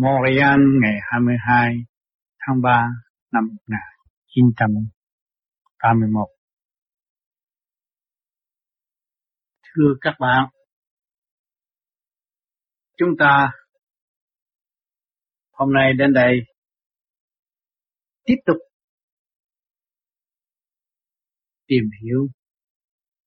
Montreal 0.00 0.60
ngày 0.82 0.96
22 1.12 1.74
tháng 2.38 2.62
3 2.62 2.88
năm 3.32 3.44
1981. 3.66 6.28
Thưa 9.62 9.94
các 10.00 10.14
bạn, 10.20 10.48
chúng 12.96 13.08
ta 13.18 13.50
hôm 15.52 15.72
nay 15.72 15.92
đến 15.98 16.12
đây 16.12 16.40
tiếp 18.24 18.36
tục 18.46 18.56
tìm 21.66 21.84
hiểu 22.02 22.28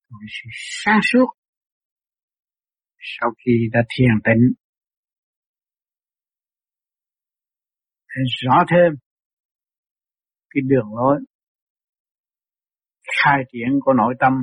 về 0.09 0.27
sự 0.27 0.49
sáng 0.53 0.99
suốt 1.03 1.25
sau 2.99 3.31
khi 3.45 3.69
đã 3.73 3.79
thiền 3.89 4.09
tĩnh 4.23 4.53
để 8.15 8.21
rõ 8.41 8.55
thêm 8.71 8.99
cái 10.49 10.61
đường 10.67 10.95
lối 10.95 11.19
khai 13.23 13.37
triển 13.51 13.79
của 13.81 13.93
nội 13.93 14.13
tâm 14.19 14.33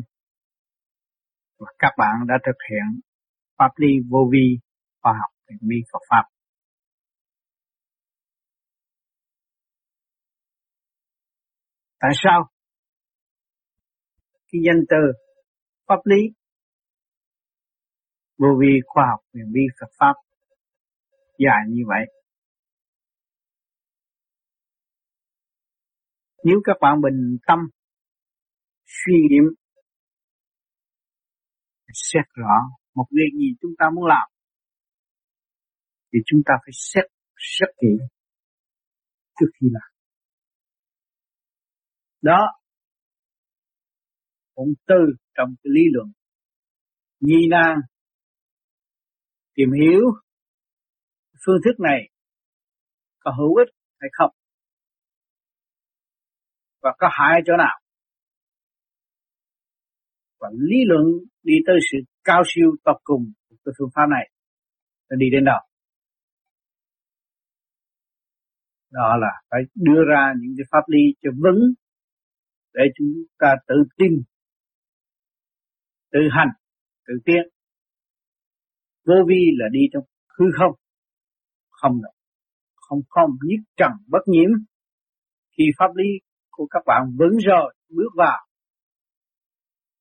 và 1.59 1.73
các 1.78 1.92
bạn 1.98 2.14
đã 2.28 2.34
thực 2.46 2.56
hiện 2.70 3.00
pháp 3.59 3.70
lý 3.76 3.88
vô 4.10 4.18
vi 4.32 4.59
khoa 5.02 5.12
học 5.12 5.30
thiền 5.48 5.59
vi 5.62 5.76
Phật 5.92 5.98
pháp. 6.10 6.23
Tại 11.98 12.10
sao? 12.14 12.48
Cái 14.52 14.60
danh 14.66 14.84
từ 14.88 14.96
pháp 15.87 16.00
lý 16.04 16.34
vô 18.38 18.48
vi 18.60 18.80
khoa 18.87 19.04
học 19.10 19.20
thiền 19.34 19.52
vi 19.54 19.62
Phật 19.80 19.90
pháp 19.98 20.14
dài 21.38 21.60
như 21.68 21.82
vậy 21.87 22.17
Nếu 26.49 26.60
các 26.65 26.77
bạn 26.80 27.01
bình 27.02 27.38
tâm, 27.46 27.59
suy 28.87 29.15
nghiệm 29.30 29.43
xét 31.93 32.24
rõ 32.35 32.55
một 32.95 33.07
việc 33.10 33.38
gì 33.38 33.46
chúng 33.60 33.71
ta 33.79 33.87
muốn 33.95 34.05
làm, 34.07 34.29
thì 36.13 36.18
chúng 36.27 36.40
ta 36.46 36.55
phải 36.65 36.73
xét 36.73 37.05
rất 37.37 37.66
kỹ 37.80 37.88
trước 39.40 39.46
khi 39.60 39.66
làm. 39.73 39.90
Đó 42.23 42.40
cũng 44.55 44.68
từ 44.87 45.15
trong 45.37 45.49
cái 45.62 45.71
lý 45.74 45.83
luận 45.93 46.09
nhi 47.21 47.49
nan 47.51 47.77
tìm 49.55 49.68
hiểu 49.80 50.02
phương 51.46 51.60
thức 51.65 51.80
này 51.80 52.01
có 53.18 53.35
hữu 53.38 53.55
ích 53.57 53.74
hay 54.01 54.10
không 54.12 54.37
và 56.82 56.95
có 56.98 57.09
hại 57.12 57.40
chỗ 57.46 57.52
nào? 57.57 57.80
Và 60.40 60.48
lý 60.52 60.76
luận 60.87 61.04
đi 61.43 61.54
tới 61.66 61.76
sự 61.93 61.98
cao 62.24 62.43
siêu 62.46 62.71
tập 62.84 62.96
cùng 63.04 63.32
của 63.48 63.57
cái 63.65 63.73
phương 63.79 63.88
pháp 63.95 64.06
này 64.10 64.31
nó 65.10 65.16
đi 65.16 65.26
đến 65.32 65.44
đâu? 65.44 65.60
Đó 68.91 69.16
là 69.21 69.32
phải 69.50 69.60
đưa 69.75 70.03
ra 70.09 70.32
những 70.41 70.54
cái 70.56 70.65
pháp 70.71 70.84
lý 70.87 71.00
cho 71.22 71.31
vững 71.44 71.60
để 72.75 72.82
chúng 72.99 73.12
ta 73.38 73.54
tự 73.66 73.75
tin, 73.97 74.22
tự 76.12 76.21
hành, 76.31 76.49
tự 77.06 77.15
tiến. 77.25 77.43
Vô 79.06 79.15
vi 79.28 79.41
là 79.59 79.66
đi 79.72 79.81
trong 79.93 80.04
hư 80.38 80.44
không. 80.59 80.75
Không 81.71 82.03
được 82.03 82.19
không 82.88 83.00
không 83.09 83.31
nhất 83.43 83.60
trần 83.76 83.93
bất 84.06 84.22
nhiễm. 84.26 84.50
Khi 85.59 85.65
pháp 85.78 85.94
lý 85.94 86.09
của 86.59 86.66
các 86.70 86.83
bạn 86.87 87.03
vững 87.19 87.38
rồi 87.47 87.75
bước 87.88 88.12
vào. 88.16 88.47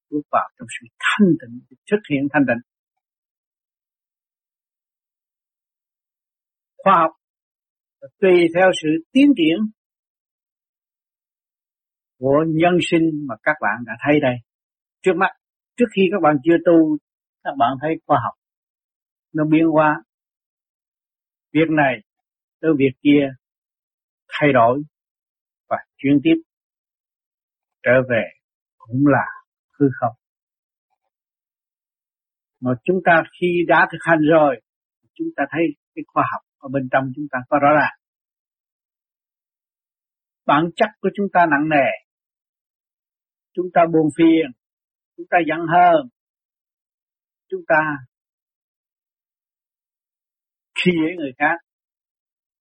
Bước 0.10 0.22
vào 0.32 0.50
trong 0.60 0.68
sự 0.80 0.88
thanh 1.00 1.28
tịnh 1.40 1.78
xuất 1.86 1.98
hiện 2.10 2.28
thanh 2.34 2.44
tịnh. 2.48 2.62
Khoa 6.78 6.94
học 7.02 7.12
tùy 8.20 8.32
theo 8.56 8.72
sự 8.82 8.90
tiến 9.12 9.34
triển 9.38 9.58
của 12.20 12.46
nhân 12.48 12.74
sinh 12.92 13.10
mà 13.28 13.36
các 13.44 13.56
bạn 13.62 13.84
đã 13.86 13.94
thấy 14.06 14.20
đây. 14.22 14.36
Trước 15.02 15.14
mắt, 15.16 15.32
trước 15.78 15.86
khi 15.96 16.02
các 16.12 16.22
bạn 16.24 16.36
chưa 16.44 16.58
tu, 16.66 16.98
các 17.44 17.54
bạn 17.58 17.72
thấy 17.82 17.92
khoa 18.06 18.20
học. 18.24 18.34
Nó 19.34 19.44
biến 19.52 19.66
hóa. 19.66 20.04
Việc 21.52 21.70
này 21.70 21.94
tới 22.62 22.72
việc 22.78 22.92
kia 23.04 23.30
thay 24.28 24.54
đổi 24.54 24.82
và 25.70 25.78
chuyển 25.98 26.20
tiếp 26.24 26.47
trở 27.88 28.02
về 28.10 28.24
cũng 28.78 29.08
là 29.08 29.26
hư 29.80 29.86
không. 30.00 30.16
Mà 32.62 32.72
chúng 32.84 32.98
ta 33.06 33.24
khi 33.40 33.48
đã 33.68 33.88
thực 33.92 33.98
hành 34.02 34.20
rồi, 34.32 34.62
chúng 35.14 35.28
ta 35.36 35.44
thấy 35.52 35.62
cái 35.96 36.04
khoa 36.08 36.24
học 36.32 36.42
ở 36.58 36.70
bên 36.74 36.88
trong 36.92 37.04
chúng 37.16 37.26
ta 37.32 37.40
có 37.50 37.60
rõ 37.60 37.70
ràng. 37.80 37.98
Bản 40.46 40.64
chất 40.76 40.90
của 41.02 41.10
chúng 41.16 41.28
ta 41.34 41.46
nặng 41.52 41.70
nề, 41.70 41.90
chúng 43.54 43.66
ta 43.74 43.82
buồn 43.94 44.08
phiền, 44.18 44.52
chúng 45.18 45.26
ta 45.30 45.38
giận 45.48 45.60
hơn, 45.74 46.10
chúng 47.50 47.62
ta 47.68 47.82
khi 50.86 50.92
dễ 50.92 51.16
người 51.18 51.32
khác, 51.38 51.58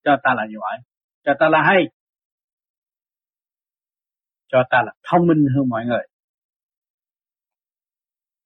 cho 0.04 0.16
ta 0.22 0.30
là 0.36 0.46
giỏi, 0.54 0.78
cho 1.24 1.32
ta 1.40 1.48
là 1.48 1.62
hay, 1.62 1.82
cho 4.48 4.58
ta 4.70 4.78
là 4.86 4.92
thông 5.10 5.26
minh 5.26 5.46
hơn 5.56 5.68
mọi 5.68 5.84
người. 5.84 6.06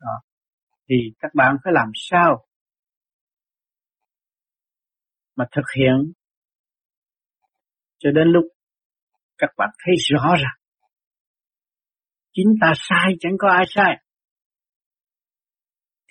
Đó. 0.00 0.20
Thì 0.88 0.96
các 1.18 1.30
bạn 1.34 1.56
phải 1.64 1.72
làm 1.72 1.88
sao 1.94 2.46
mà 5.36 5.44
thực 5.52 5.64
hiện 5.76 6.12
cho 7.98 8.10
đến 8.10 8.28
lúc 8.28 8.44
các 9.38 9.50
bạn 9.56 9.68
thấy 9.84 9.94
rõ 10.10 10.34
ràng, 10.42 10.58
chính 12.32 12.54
ta 12.60 12.72
sai, 12.76 13.12
chẳng 13.20 13.32
có 13.38 13.48
ai 13.50 13.64
sai 13.68 13.96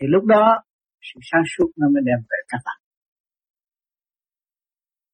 thì 0.02 0.08
lúc 0.10 0.24
đó, 0.26 0.64
sự 1.02 1.20
sáng 1.32 1.42
suốt 1.58 1.72
nó 1.78 1.88
mới 1.94 2.04
đem 2.06 2.20
về 2.30 2.38
các 2.48 2.58
bạn 2.66 2.80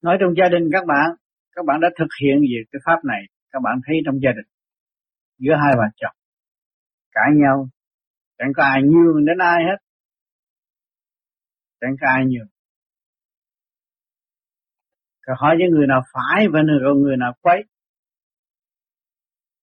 nói 0.01 0.17
trong 0.19 0.33
gia 0.39 0.49
đình 0.49 0.69
các 0.73 0.85
bạn 0.87 1.07
các 1.55 1.65
bạn 1.67 1.77
đã 1.81 1.89
thực 1.99 2.11
hiện 2.21 2.37
về 2.41 2.59
cái 2.71 2.79
pháp 2.85 2.99
này, 3.11 3.21
các 3.51 3.59
bạn 3.63 3.75
thấy 3.85 3.95
trong 4.05 4.15
gia 4.23 4.31
đình 4.37 4.47
giữa 5.37 5.53
hai 5.63 5.73
bà 5.77 5.87
chồng. 5.95 6.15
Cãi 7.11 7.29
nhau 7.35 7.67
chẳng 8.37 8.51
có 8.55 8.63
ai 8.63 8.81
nhường 8.83 9.25
đến 9.25 9.37
ai 9.37 9.59
hết. 9.69 9.77
Chẳng 11.81 11.95
có 12.01 12.07
ai 12.15 12.25
nhường. 12.25 12.47
Rồi 15.21 15.35
hỏi 15.39 15.55
với 15.59 15.67
người 15.71 15.87
nào 15.87 16.01
phải 16.13 16.45
và 16.53 16.59
người, 16.61 16.95
người 17.03 17.17
nào 17.17 17.33
quấy. 17.41 17.63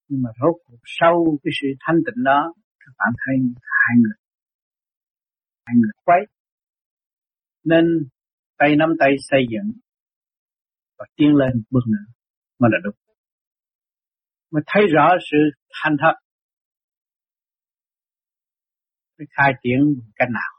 Nhưng 0.09 0.23
mà 0.23 0.31
rốt 0.41 0.55
cuộc 0.67 0.83
sâu 0.85 1.39
cái 1.43 1.53
sự 1.61 1.69
thanh 1.81 1.97
tịnh 2.07 2.25
đó 2.25 2.55
các 2.81 2.93
bạn 2.99 3.13
thấy 3.27 3.35
hai 3.63 3.95
người 4.03 4.17
hai 5.67 5.75
người 5.77 5.93
quấy. 6.05 6.21
Nên 7.65 7.85
tay 8.59 8.77
nắm 8.77 8.89
tay 9.01 9.11
xây 9.31 9.41
dựng 9.51 9.73
và 10.99 11.05
tiến 11.17 11.35
lên 11.35 11.63
bước 11.71 11.85
nữa. 11.87 12.13
Mà 12.59 12.69
là 12.73 12.79
đúng 12.85 13.02
mà 14.53 14.61
thấy 14.67 14.83
rõ 14.95 15.09
sự 15.31 15.37
thành 15.83 15.97
thật. 16.01 16.15
Mới 19.19 19.27
khai 19.31 19.53
triển 19.63 19.79
cách 20.15 20.29
nào. 20.33 20.53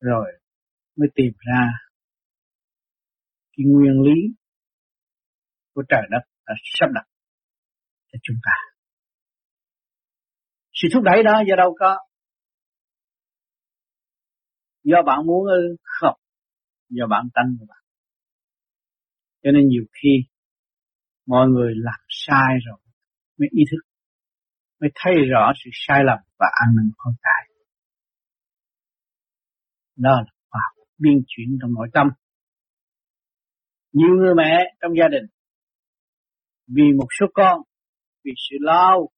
Rồi, 0.00 0.32
mới 0.96 1.08
tìm 1.14 1.32
ra 1.38 1.62
cái 3.56 3.64
nguyên 3.66 4.02
lý 4.02 4.34
của 5.74 5.82
trời 5.88 6.02
đất 6.10 6.20
đã 6.46 6.54
sắp 6.64 6.86
đặt 6.94 7.04
cho 8.12 8.18
chúng 8.22 8.36
ta. 8.44 8.52
Sự 10.72 10.88
thúc 10.94 11.02
đẩy 11.02 11.22
đó 11.22 11.42
do 11.48 11.56
đâu 11.56 11.76
có? 11.80 11.98
Do 14.84 15.02
bạn 15.06 15.26
muốn 15.26 15.46
không? 15.82 16.20
Do 16.88 17.06
bản 17.10 17.28
tánh 17.34 17.56
của 17.60 17.66
bạn. 17.68 17.82
Cho 19.42 19.50
nên 19.50 19.68
nhiều 19.68 19.84
khi 19.92 20.35
mọi 21.26 21.48
người 21.48 21.72
làm 21.76 22.00
sai 22.08 22.58
rồi, 22.66 22.78
mới 23.38 23.48
ý 23.52 23.62
thức, 23.70 23.82
mới 24.80 24.90
thấy 24.94 25.14
rõ 25.32 25.52
sự 25.64 25.70
sai 25.72 25.98
lầm 26.04 26.18
và 26.38 26.46
ăn 26.62 26.76
năn 26.76 26.90
con 26.96 27.14
tại 27.22 27.56
đó 29.96 30.10
là 30.10 30.32
khoa 30.50 30.60
biên 30.98 31.22
chuyển 31.26 31.58
trong 31.62 31.74
nội 31.74 31.88
tâm. 31.92 32.06
Nhiều 33.92 34.14
người 34.18 34.34
mẹ 34.34 34.76
trong 34.80 34.92
gia 34.98 35.08
đình, 35.08 35.26
vì 36.66 36.82
một 36.98 37.06
số 37.20 37.26
con, 37.34 37.60
vì 38.24 38.32
sự 38.36 38.56
lao 38.60 39.08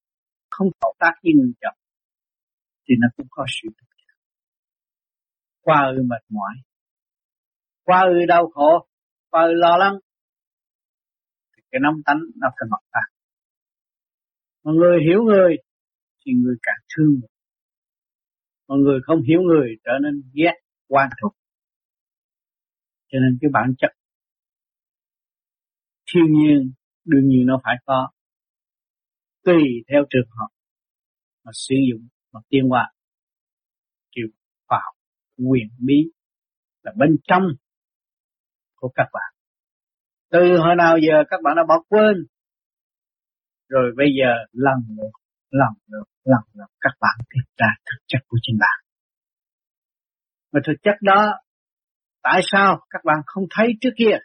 không 0.50 0.69
hợp 0.82 0.93
tác 0.99 1.12
với 1.22 1.32
người 1.34 1.52
chồng, 1.60 1.78
thì 2.88 2.94
nó 3.00 3.08
cũng 3.16 3.26
có 3.31 3.46
sự 3.49 3.69
qua 5.60 5.93
ư 5.96 6.02
mệt 6.02 6.22
mỏi 6.28 6.55
qua 7.84 8.00
ư 8.00 8.26
đau 8.28 8.50
khổ 8.55 8.87
qua 9.31 9.43
ư 9.43 9.52
lo 9.55 9.76
lắng 9.76 9.94
cái 11.70 11.81
nóng 11.82 12.03
tánh 12.05 12.19
nó 12.37 12.49
phải 12.50 12.69
mặc 12.70 12.82
ta. 12.91 13.00
Mọi 14.65 14.75
người 14.75 14.99
hiểu 15.05 15.23
người 15.23 15.56
thì 16.26 16.32
người 16.32 16.56
càng 16.62 16.82
thương 16.97 17.11
người. 17.11 17.29
Mọi 18.69 18.79
người 18.79 19.00
không 19.06 19.23
hiểu 19.23 19.41
người 19.43 19.69
trở 19.85 19.93
nên 20.03 20.23
ghét 20.35 20.55
quan 20.88 21.09
thuộc. 21.23 21.32
Cho 23.09 23.19
nên 23.19 23.38
cái 23.41 23.50
bản 23.53 23.75
chất 23.79 23.91
thiên 26.12 26.32
nhiên 26.32 26.73
đương 27.05 27.29
nhiên 27.29 27.47
nó 27.47 27.61
phải 27.65 27.75
có 27.87 28.09
tùy 29.44 29.62
theo 29.88 30.03
trường 30.11 30.31
hợp 30.31 30.49
mà 31.44 31.53
sử 31.55 31.75
dụng, 31.91 32.09
mà 32.32 32.41
tiên 32.49 32.69
hóa. 32.69 32.93
Kiểu 34.12 34.26
khoa 34.67 34.81
học, 34.85 34.97
quyền 35.37 35.69
bí 35.79 35.94
là 36.82 36.93
bên 36.97 37.17
trong 37.29 37.43
của 38.75 38.93
các 38.94 39.06
bạn 39.12 39.38
từ 40.31 40.41
hồi 40.59 40.75
nào 40.79 40.99
giờ 40.99 41.25
các 41.31 41.41
bạn 41.45 41.57
đã 41.57 41.63
bỏ 41.69 41.75
quên? 41.89 42.17
Rồi 43.69 43.93
bây 43.97 44.07
giờ 44.19 44.31
lần 44.53 44.79
lượt 44.97 45.11
lần 45.51 45.73
lượt 45.87 46.05
lần 46.25 46.41
lượt 46.55 46.71
các 46.81 46.93
bạn 47.01 47.17
tìm 47.31 47.45
ra 47.57 47.67
thực 47.87 48.01
chất 48.07 48.19
của 48.29 48.39
chính 48.43 48.57
bạn. 48.61 48.79
Mà 50.53 50.61
thực 50.67 50.77
chất 50.83 50.97
đó, 51.03 51.35
tại 52.23 52.41
sao 52.53 52.81
các 52.91 53.01
bạn 53.05 53.17
không 53.27 53.45
thấy 53.51 53.69
trước 53.81 53.91
kia? 53.99 54.17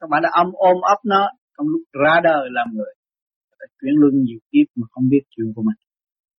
Các 0.00 0.06
bạn 0.10 0.22
đã 0.22 0.30
âm 0.32 0.46
ôm 0.52 0.76
ấp 0.82 0.98
nó 1.04 1.30
trong 1.56 1.66
lúc 1.68 1.82
ra 2.04 2.20
đời 2.24 2.48
làm 2.50 2.66
người. 2.74 2.94
Chuyển 3.80 3.94
luân 3.96 4.14
nhiều 4.22 4.38
kiếp 4.52 4.66
mà 4.76 4.86
không 4.90 5.04
biết 5.08 5.20
chuyện 5.30 5.46
của 5.54 5.62
mình. 5.62 5.78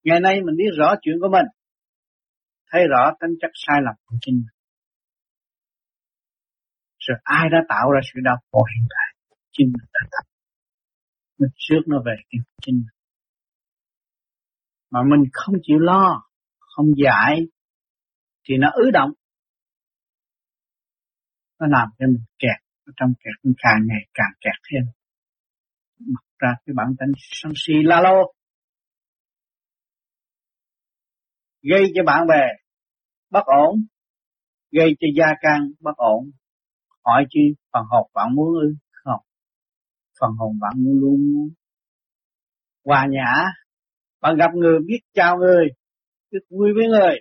Ngày 0.04 0.20
nay 0.20 0.34
mình 0.34 0.56
biết 0.56 0.70
rõ 0.78 0.94
chuyện 1.02 1.14
của 1.20 1.28
mình. 1.28 1.46
Thấy 2.70 2.82
rõ 2.90 3.12
tính 3.20 3.30
chất 3.40 3.50
sai 3.54 3.80
lầm 3.84 3.94
của 4.06 4.16
chính 4.20 4.34
mình 4.34 4.53
rồi 7.06 7.18
ai 7.22 7.48
đã 7.52 7.58
tạo 7.68 7.90
ra 7.90 8.00
sự 8.14 8.20
đau 8.24 8.36
khổ 8.52 8.64
hiện 8.74 8.86
tại? 8.90 9.36
Chính 9.52 9.66
mình 9.66 9.88
đã 9.92 10.00
tạo. 10.10 10.24
Mình 11.38 11.50
trước 11.56 11.82
nó 11.86 11.96
về 12.06 12.12
cái 12.30 12.38
chính 12.62 12.74
mình. 12.74 12.94
Mà 14.90 15.00
mình 15.02 15.30
không 15.32 15.54
chịu 15.62 15.78
lo, 15.78 16.22
không 16.58 16.86
giải, 17.04 17.40
thì 18.48 18.54
nó 18.58 18.70
ứ 18.74 18.90
động. 18.90 19.10
Nó 21.60 21.66
làm 21.66 21.88
cho 21.98 22.06
mình 22.06 22.24
kẹt 22.38 22.58
ở 22.86 22.92
trong 22.96 23.12
kẹt 23.20 23.44
mình 23.44 23.54
càng 23.58 23.80
ngày 23.86 24.02
càng 24.14 24.32
kẹt 24.40 24.54
thêm. 24.70 24.82
Mặc 25.98 26.24
ra 26.38 26.54
cái 26.66 26.74
bản 26.76 26.86
tính 26.98 27.12
sân 27.16 27.52
si 27.56 27.72
la 27.84 28.00
lô. 28.00 28.34
Gây 31.62 31.92
cho 31.94 32.02
bạn 32.06 32.26
bè 32.28 32.64
bất 33.30 33.44
ổn, 33.44 33.86
gây 34.70 34.88
cho 35.00 35.06
gia 35.16 35.26
can 35.40 35.72
bất 35.80 35.96
ổn 35.96 36.30
hỏi 37.04 37.24
chi 37.30 37.40
phần 37.72 37.82
hồn 37.90 38.10
bạn 38.14 38.34
muốn 38.34 38.54
ư? 38.54 38.74
Không. 38.92 39.20
Phần 40.20 40.30
hồn 40.38 40.58
bạn 40.60 40.72
muốn 40.76 40.94
luôn 41.00 41.32
muốn 41.34 41.48
hòa 42.84 43.06
nhã, 43.10 43.32
bạn 44.20 44.36
gặp 44.36 44.50
người 44.54 44.78
biết 44.86 44.98
chào 45.14 45.36
người, 45.38 45.68
biết 46.30 46.38
vui 46.50 46.68
với 46.74 46.86
người. 46.88 47.20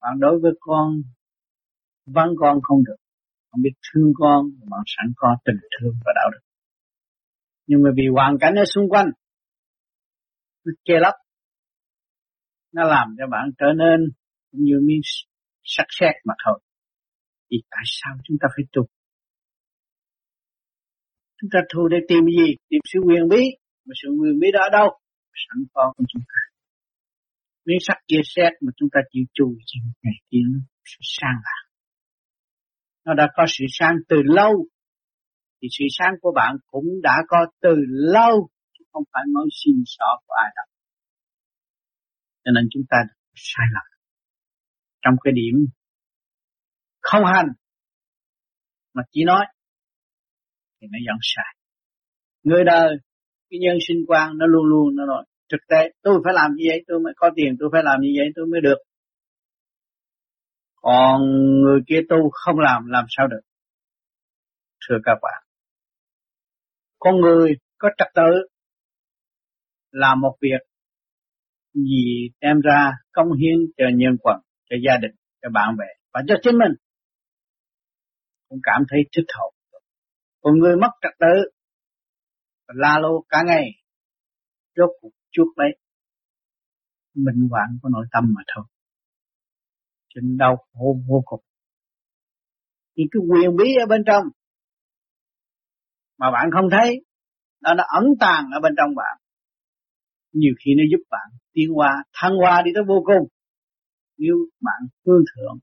Bạn 0.00 0.20
đối 0.20 0.40
với 0.42 0.52
con 0.60 1.02
vẫn 2.06 2.28
con 2.36 2.58
không 2.62 2.84
được. 2.84 2.96
Không 3.50 3.62
biết 3.62 3.72
thương 3.82 4.12
con, 4.14 4.46
bạn 4.70 4.80
sẵn 4.86 5.12
có 5.16 5.36
tình 5.44 5.56
thương 5.56 5.94
và 6.04 6.12
đạo 6.16 6.30
đức. 6.32 6.38
Nhưng 7.66 7.82
mà 7.82 7.90
vì 7.96 8.02
hoàn 8.14 8.36
cảnh 8.40 8.54
ở 8.54 8.64
xung 8.64 8.88
quanh, 8.88 9.06
nó 10.64 10.72
che 10.84 10.94
lấp. 11.00 11.14
Nó 12.72 12.84
làm 12.84 13.16
cho 13.18 13.24
bạn 13.30 13.50
trở 13.58 13.66
nên 13.76 14.00
như 14.52 14.74
miếng 14.82 15.00
sắc 15.62 15.86
sét 15.88 16.14
mà 16.24 16.34
thôi 16.44 16.60
thì 17.50 17.56
tại 17.70 17.84
sao 17.86 18.12
chúng 18.24 18.36
ta 18.40 18.48
phải 18.56 18.64
tu 18.72 18.82
chúng 21.38 21.50
ta 21.52 21.60
tu 21.70 21.88
để 21.88 21.98
tìm 22.08 22.24
gì? 22.38 22.48
Tìm 22.68 22.80
sự 22.90 22.98
quyền 23.06 23.28
bí. 23.28 23.42
Mà 23.86 23.92
sự 24.02 24.08
quyền 24.20 24.38
bí 24.40 24.48
đó 24.54 24.60
ở 24.68 24.70
đâu? 24.78 24.88
Sẵn 25.44 25.58
có 25.74 25.92
của 25.96 26.04
chúng 26.08 26.22
ta. 26.30 26.40
Miếng 27.66 27.84
sắt 27.86 27.96
kia 28.08 28.22
xét 28.24 28.52
mà 28.64 28.70
chúng 28.76 28.88
ta 28.92 29.00
chịu 29.10 29.24
chùi 29.34 29.54
thì 29.68 29.76
ngày 30.02 30.18
kia 30.30 30.44
nó 30.52 30.60
sẽ 30.84 31.00
sang 31.02 31.38
lạc 31.44 31.64
nó 33.04 33.14
đã 33.14 33.26
có 33.36 33.44
sự 33.48 33.64
sang 33.68 33.94
từ 34.08 34.16
lâu. 34.24 34.66
Thì 35.62 35.68
sự 35.70 35.84
sáng 35.98 36.14
của 36.20 36.32
bạn 36.34 36.56
cũng 36.66 36.84
đã 37.02 37.16
có 37.28 37.38
từ 37.62 37.74
lâu, 37.88 38.48
chứ 38.78 38.84
không 38.92 39.02
phải 39.12 39.22
nói 39.34 39.46
xin 39.64 39.74
xỏ 39.86 40.10
của 40.26 40.34
ai 40.44 40.50
đâu. 40.56 40.66
Cho 42.44 42.50
nên 42.54 42.64
chúng 42.70 42.82
ta 42.90 42.96
sai 43.34 43.66
lầm. 43.74 43.86
Trong 45.02 45.14
cái 45.24 45.32
điểm 45.32 45.66
không 47.04 47.22
hành. 47.24 47.46
Mà 48.94 49.02
chỉ 49.12 49.24
nói, 49.24 49.46
thì 50.80 50.88
nó 50.92 50.98
dẫn 51.06 51.16
sai. 51.22 51.56
Người 52.42 52.64
đời, 52.64 52.96
cái 53.50 53.58
nhân 53.60 53.76
sinh 53.88 54.04
quan 54.08 54.38
nó 54.38 54.46
luôn 54.46 54.64
luôn 54.64 54.96
nó 54.96 55.06
nói, 55.06 55.24
thực 55.52 55.60
tế, 55.68 55.90
tôi 56.02 56.20
phải 56.24 56.34
làm 56.34 56.50
như 56.56 56.64
vậy 56.68 56.84
tôi 56.86 57.00
mới 57.00 57.12
có 57.16 57.30
tiền, 57.36 57.56
tôi 57.60 57.68
phải 57.72 57.82
làm 57.84 58.00
như 58.00 58.08
vậy, 58.18 58.26
tôi 58.36 58.46
mới 58.46 58.60
được. 58.60 58.78
Còn 60.76 61.20
người 61.62 61.80
kia 61.88 62.00
tu 62.08 62.30
không 62.32 62.58
làm 62.58 62.86
làm 62.86 63.04
sao 63.08 63.26
được? 63.26 63.40
Thưa 64.88 64.96
các 65.04 65.18
bạn. 65.22 65.42
Con 66.98 67.20
người 67.20 67.54
có 67.78 67.88
trật 67.98 68.08
tự 68.14 68.48
làm 69.90 70.20
một 70.20 70.36
việc 70.40 70.60
gì 71.74 72.30
đem 72.40 72.60
ra 72.60 72.92
công 73.12 73.26
hiến 73.32 73.58
cho 73.76 73.84
nhân 73.94 74.16
quần, 74.20 74.36
cho 74.70 74.76
gia 74.86 74.96
đình, 75.02 75.16
cho 75.42 75.48
bạn 75.52 75.76
bè 75.78 75.86
và 76.12 76.20
cho 76.28 76.34
chính 76.42 76.58
mình 76.58 76.72
cũng 78.54 78.60
cảm 78.62 78.82
thấy 78.90 79.00
thích 79.16 79.26
hợp. 79.38 79.50
Còn 80.42 80.58
người 80.58 80.76
mất 80.76 80.90
trật 81.02 81.12
tự 81.20 81.50
la 82.66 82.98
lô 83.02 83.24
cả 83.28 83.38
ngày 83.46 83.64
rốt 84.76 84.90
cuộc 85.00 85.10
chuốc 85.30 85.58
lấy 85.58 85.68
bệnh 87.14 87.48
hoạn 87.50 87.78
của 87.82 87.88
nội 87.88 88.06
tâm 88.12 88.24
mà 88.36 88.42
thôi. 88.54 88.64
Trên 90.14 90.36
đau 90.36 90.56
khổ 90.72 90.96
vô 91.08 91.22
cùng. 91.24 91.40
Thì 92.96 93.02
cái 93.10 93.20
quyền 93.30 93.56
bí 93.56 93.64
ở 93.80 93.86
bên 93.86 94.02
trong 94.06 94.24
mà 96.18 96.30
bạn 96.30 96.50
không 96.52 96.70
thấy 96.70 97.04
nó 97.60 97.74
nó 97.74 97.84
ẩn 97.94 98.04
tàng 98.20 98.44
ở 98.54 98.60
bên 98.62 98.72
trong 98.76 98.94
bạn. 98.96 99.16
Nhiều 100.32 100.54
khi 100.64 100.70
nó 100.76 100.82
giúp 100.90 101.04
bạn 101.10 101.28
tiến 101.52 101.68
qua, 101.74 102.04
thăng 102.12 102.32
qua 102.40 102.62
đi 102.64 102.70
tới 102.74 102.82
vô 102.88 103.02
cùng. 103.04 103.28
Nếu 104.18 104.34
bạn 104.60 104.80
thương 105.04 105.24
thượng 105.34 105.58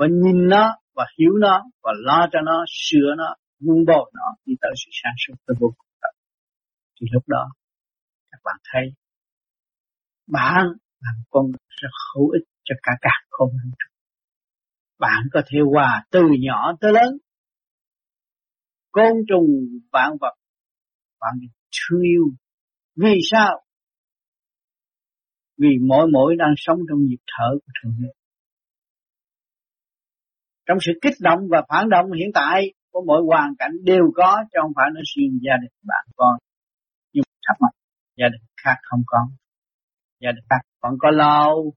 và 0.00 0.06
nhìn 0.10 0.48
nó 0.48 0.76
và 1.00 1.06
hiểu 1.18 1.32
nó 1.40 1.64
và 1.82 1.92
lo 1.96 2.28
cho 2.32 2.40
nó, 2.40 2.64
sửa 2.68 3.14
nó 3.16 3.34
vun 3.60 3.84
bồi 3.86 4.10
nó 4.14 4.26
đi 4.44 4.54
tới 4.60 4.72
sự 4.84 4.90
sáng 5.02 5.14
suốt 5.26 5.34
tới 5.46 5.54
vô 5.60 5.68
cùng 5.78 5.86
thì 7.00 7.06
lúc 7.12 7.22
đó, 7.28 7.52
các 8.30 8.38
bạn 8.44 8.56
thấy 8.72 8.82
bạn 10.26 10.66
làm 11.00 11.14
con 11.30 11.44
rất 11.68 11.88
hữu 12.14 12.30
ích 12.30 12.42
cho 12.64 12.74
cả 12.82 12.92
cả 13.00 13.10
không 13.30 13.50
bạn 14.98 15.22
có 15.32 15.42
thể 15.46 15.58
hòa 15.72 16.04
từ 16.10 16.20
nhỏ 16.40 16.72
tới 16.80 16.92
lớn. 16.92 17.18
Côn 18.90 19.12
trùng, 19.28 19.48
vạn 19.92 20.10
vật, 20.20 20.34
bạn 21.20 21.34
thương 21.70 22.02
yêu. 22.02 22.22
Vì 22.96 23.20
sao? 23.30 23.62
Vì 25.58 25.68
mỗi 25.88 26.06
mỗi 26.12 26.36
đang 26.38 26.54
sống 26.56 26.78
trong 26.88 26.98
nhịp 26.98 27.20
thở 27.26 27.50
của 27.52 27.72
thượng 27.82 27.94
đế 27.98 28.19
trong 30.70 30.78
sự 30.80 30.92
kích 31.02 31.14
động 31.20 31.40
và 31.50 31.62
phản 31.68 31.88
động 31.88 32.12
hiện 32.12 32.30
tại 32.34 32.62
của 32.90 33.02
mỗi 33.06 33.22
hoàn 33.26 33.50
cảnh 33.58 33.72
đều 33.82 34.04
có, 34.14 34.36
chứ 34.50 34.58
không 34.62 34.72
phải 34.76 34.86
nói 34.94 35.02
riêng 35.16 35.38
gia 35.42 35.52
đình 35.62 35.74
bạn 35.82 36.04
con. 36.16 36.34
Nhưng 37.12 37.24
thắc 37.46 37.56
mắc, 37.60 37.72
gia 38.16 38.28
đình 38.28 38.44
khác 38.64 38.76
không 38.82 39.02
có. 39.06 39.18
Gia 40.20 40.32
đình 40.32 40.44
khác 40.50 40.62
vẫn 40.82 40.92
có 41.00 41.10
lâu 41.10 41.72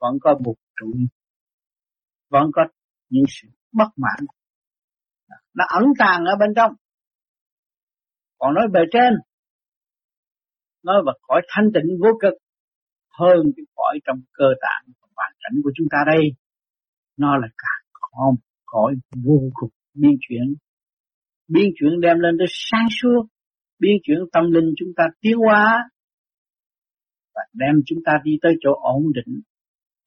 vẫn 0.00 0.14
có 0.20 0.34
buộc 0.44 0.56
trụ 0.80 0.86
vẫn 2.30 2.50
có 2.52 2.62
những 3.08 3.24
sự 3.28 3.48
bất 3.72 3.88
mãn. 3.96 4.26
Nó 5.54 5.64
ẩn 5.68 5.84
tàng 5.98 6.24
ở 6.24 6.36
bên 6.40 6.50
trong. 6.56 6.72
Còn 8.38 8.54
nói 8.54 8.64
bề 8.72 8.80
trên, 8.92 9.12
nói 10.82 10.96
về 11.06 11.12
cõi 11.22 11.42
thanh 11.48 11.64
tịnh 11.74 11.98
vô 12.02 12.08
cực, 12.20 12.34
hơn 13.18 13.42
cái 13.56 13.64
cõi 13.74 13.98
trong 14.06 14.16
cơ 14.32 14.44
tạng 14.60 14.92
và 15.00 15.08
hoàn 15.16 15.32
cảnh 15.42 15.60
của 15.64 15.70
chúng 15.74 15.86
ta 15.90 15.98
đây, 16.06 16.22
nó 17.16 17.36
là 17.36 17.48
cả 17.58 17.83
hồn 18.14 18.34
cõi 18.64 18.94
vô 19.24 19.40
cùng 19.54 19.70
biến 19.94 20.16
chuyển. 20.20 20.54
Biến 21.48 21.64
chuyển 21.80 22.00
đem 22.00 22.18
lên 22.18 22.34
tới 22.38 22.46
sáng 22.50 22.86
suốt. 23.02 23.26
Biến 23.78 23.92
chuyển 24.02 24.18
tâm 24.32 24.44
linh 24.50 24.74
chúng 24.76 24.88
ta 24.96 25.04
tiến 25.20 25.36
hóa 25.36 25.90
và 27.34 27.42
đem 27.52 27.74
chúng 27.86 27.98
ta 28.04 28.12
đi 28.24 28.32
tới 28.42 28.52
chỗ 28.60 28.70
ổn 28.82 29.02
định, 29.14 29.40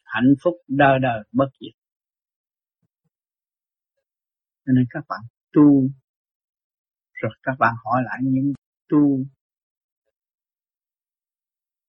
hạnh 0.03 0.33
phúc, 0.43 0.53
đời 0.67 0.99
đời, 1.01 1.23
bất 1.31 1.49
diệt. 1.59 1.75
Cho 4.65 4.71
nên 4.75 4.85
các 4.89 5.03
bạn 5.09 5.19
tu, 5.53 5.89
rồi 7.13 7.31
các 7.43 7.55
bạn 7.59 7.73
hỏi 7.83 8.01
lại 8.05 8.19
những 8.23 8.53
tu. 8.89 9.23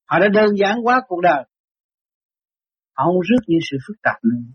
Họ 0.04 0.18
đã 0.18 0.28
đơn 0.34 0.56
giản 0.60 0.76
quá 0.82 1.00
cuộc 1.08 1.20
đời. 1.22 1.44
Họ 2.92 3.04
không 3.04 3.20
rước 3.20 3.44
những 3.46 3.60
sự 3.70 3.76
phức 3.88 3.96
tạp 4.02 4.16
nữa 4.24 4.52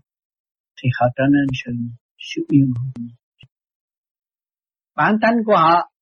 thì 0.84 0.90
họ 1.00 1.06
trở 1.16 1.22
nên 1.32 1.46
sự 1.64 1.72
sự 2.18 2.42
yên 2.50 2.72
ổn 2.76 3.08
bản 4.94 5.16
tánh 5.22 5.34
của 5.46 5.56
họ, 5.56 5.92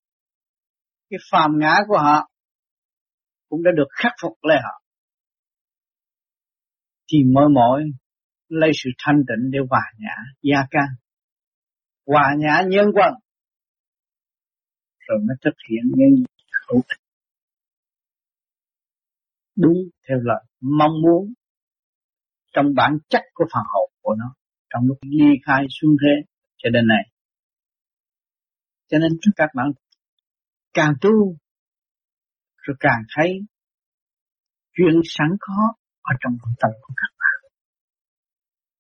cái 1.11 1.19
phàm 1.31 1.51
ngã 1.59 1.75
của 1.89 1.99
họ 1.99 2.31
cũng 3.49 3.63
đã 3.63 3.71
được 3.77 3.89
khắc 3.91 4.13
phục 4.23 4.39
lại 4.43 4.59
họ. 4.63 4.83
Thì 7.13 7.19
mỗi 7.35 7.49
mỗi 7.55 7.83
lấy 8.49 8.71
sự 8.75 8.91
thanh 8.99 9.17
tịnh 9.29 9.51
để 9.51 9.59
hòa 9.71 9.83
nhã, 9.99 10.15
gia 10.43 10.67
can. 10.71 10.89
Hòa 12.07 12.35
nhã 12.39 12.63
nhân 12.69 12.87
quân 12.95 13.15
rồi 15.09 15.19
mới 15.29 15.37
thực 15.45 15.55
hiện 15.71 15.93
những 15.97 16.25
hữu 16.69 16.83
ích. 16.89 17.01
Đúng 19.57 19.77
theo 20.09 20.19
lời 20.23 20.45
mong 20.61 20.93
muốn 21.03 21.33
trong 22.53 22.67
bản 22.77 22.99
chất 23.09 23.23
của 23.35 23.45
phần 23.55 23.63
hồn 23.73 23.91
của 24.03 24.15
nó 24.15 24.35
trong 24.73 24.87
lúc 24.87 24.99
ly 25.03 25.31
khai 25.47 25.67
xuân 25.71 25.97
thế 26.03 26.33
cho 26.57 26.71
đến 26.71 26.87
này 26.87 27.13
cho 28.93 28.99
nên 28.99 29.13
các 29.37 29.51
bạn 29.55 29.67
càng 30.75 30.95
tu, 31.01 31.37
rồi 32.57 32.77
càng 32.81 33.03
thấy 33.17 33.41
chuyện 34.73 35.01
sẵn 35.05 35.29
có 35.41 35.75
ở 36.03 36.15
trong 36.21 36.33
tâm 36.61 36.71
của 36.83 36.95
các 36.97 37.17
bạn. 37.19 37.51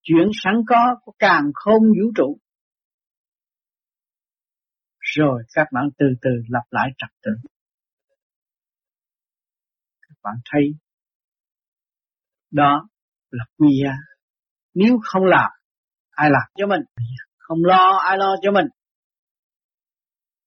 Chuyện 0.02 0.28
sẵn 0.44 0.54
có 0.66 0.96
của 1.02 1.12
càng 1.18 1.44
không 1.54 1.82
vũ 1.82 2.12
trụ. 2.16 2.38
Rồi 4.98 5.42
các 5.54 5.66
bạn 5.72 5.84
từ 5.98 6.06
từ 6.22 6.30
lặp 6.48 6.64
lại 6.70 6.88
trật 6.98 7.10
tự. 7.22 7.30
Các 10.00 10.16
bạn 10.22 10.34
thấy 10.52 10.62
đó 12.50 12.88
là 13.30 13.44
quy 13.56 13.68
giá 13.84 13.92
nếu 14.74 14.98
không 15.02 15.24
làm 15.24 15.50
ai 16.12 16.30
làm? 16.30 16.42
Cho 16.54 16.66
mình. 16.66 16.80
Không 17.38 17.58
lo, 17.64 17.98
ai 18.08 18.18
lo 18.18 18.36
cho 18.42 18.52
mình. 18.52 18.66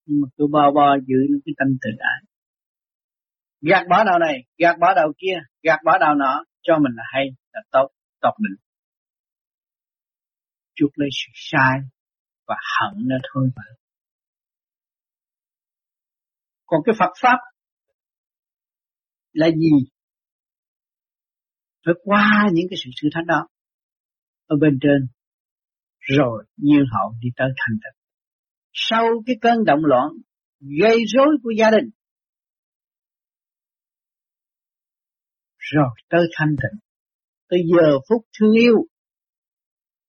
Nhưng 0.05 0.22
mà 0.22 0.27
cứ 0.38 0.48
bao 0.51 0.72
bao 0.75 0.95
giữ 1.07 1.15
cái 1.45 1.53
tâm 1.57 1.67
tự 1.81 1.89
ái 2.00 2.22
gạt 3.62 3.84
bỏ 3.89 4.03
đầu 4.03 4.19
này, 4.19 4.43
gạt 4.57 4.75
bỏ 4.79 4.93
đầu 4.95 5.13
kia, 5.17 5.38
gạt 5.63 5.79
bỏ 5.86 5.98
đầu 6.00 6.13
nọ, 6.15 6.43
cho 6.62 6.74
mình 6.77 6.91
là 6.95 7.03
hay, 7.13 7.25
là 7.53 7.62
tốt 7.72 7.88
tốt 8.22 8.34
định 8.39 8.57
chuốc 10.75 10.91
lấy 10.95 11.10
sự 11.12 11.31
sai 11.36 11.79
và 12.48 12.55
hận 12.55 13.07
nó 13.07 13.15
thôi 13.34 13.50
mà. 13.55 13.63
Còn 16.65 16.81
cái 16.86 16.95
Phật 17.00 17.13
pháp 17.22 17.38
là 19.34 19.48
gì? 19.48 19.89
Phải 21.86 21.93
qua 22.03 22.50
những 22.53 22.65
cái 22.69 22.77
sự 22.84 22.89
sự 23.01 23.07
thách 23.13 23.25
đó 23.25 23.48
ở 24.48 24.55
bên 24.62 24.79
trên 24.81 25.07
rồi 26.18 26.46
nhiên 26.58 26.84
hậu 26.92 27.16
đi 27.22 27.30
tới 27.38 27.48
thành 27.58 27.78
tựu 27.84 28.06
sau 28.76 29.04
cái 29.26 29.36
cơn 29.42 29.66
động 29.66 29.86
loạn 29.86 30.08
gây 30.82 30.98
rối 31.08 31.38
của 31.44 31.52
gia 31.60 31.72
đình, 31.72 31.90
rồi 35.58 35.90
tới 36.10 36.22
thanh 36.38 36.50
tịnh. 36.50 36.80
Tới 37.50 37.60
giờ 37.66 38.00
phút 38.10 38.22
thương 38.40 38.54
yêu, 38.54 38.76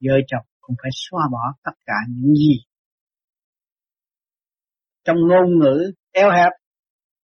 vợ 0.00 0.14
chồng 0.26 0.46
cũng 0.60 0.76
phải 0.82 0.90
xóa 0.94 1.20
bỏ 1.32 1.54
tất 1.64 1.72
cả 1.86 1.94
những 2.08 2.34
gì 2.34 2.56
trong 5.04 5.16
ngôn 5.16 5.58
ngữ 5.58 5.92
eo 6.12 6.30
hẹp 6.30 6.52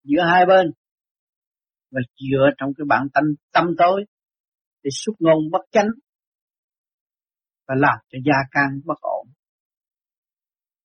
giữa 0.03 0.21
hai 0.31 0.45
bên 0.45 0.71
và 1.91 2.01
dựa 2.17 2.49
trong 2.57 2.69
cái 2.77 2.85
bản 2.87 3.07
tâm 3.13 3.23
tâm 3.53 3.65
tối 3.77 4.05
để 4.83 4.89
xuất 4.93 5.13
ngôn 5.19 5.51
bất 5.51 5.61
chánh 5.71 5.87
và 7.71 7.75
làm 7.79 7.97
cho 8.09 8.17
gia 8.25 8.37
can 8.51 8.81
bất 8.85 9.01
ổn. 9.01 9.27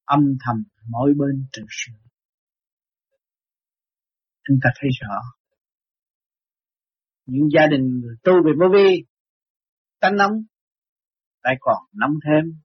Âm 0.05 0.21
thầm 0.47 0.65
mỗi 0.89 1.13
bên 1.19 1.47
trừ 1.53 1.63
sự. 1.69 1.93
Chúng 4.49 4.57
ta 4.63 4.71
thấy 4.81 4.91
rõ. 5.01 5.17
Những 7.27 7.49
gia 7.55 7.67
đình 7.71 8.01
người 8.01 8.17
tu 8.23 8.33
về 8.33 8.53
vô 8.61 8.67
vi 8.75 9.05
tánh 10.01 10.17
nóng 10.17 10.33
lại 11.43 11.55
còn 11.61 11.77
nóng 11.93 12.15
thêm, 12.25 12.61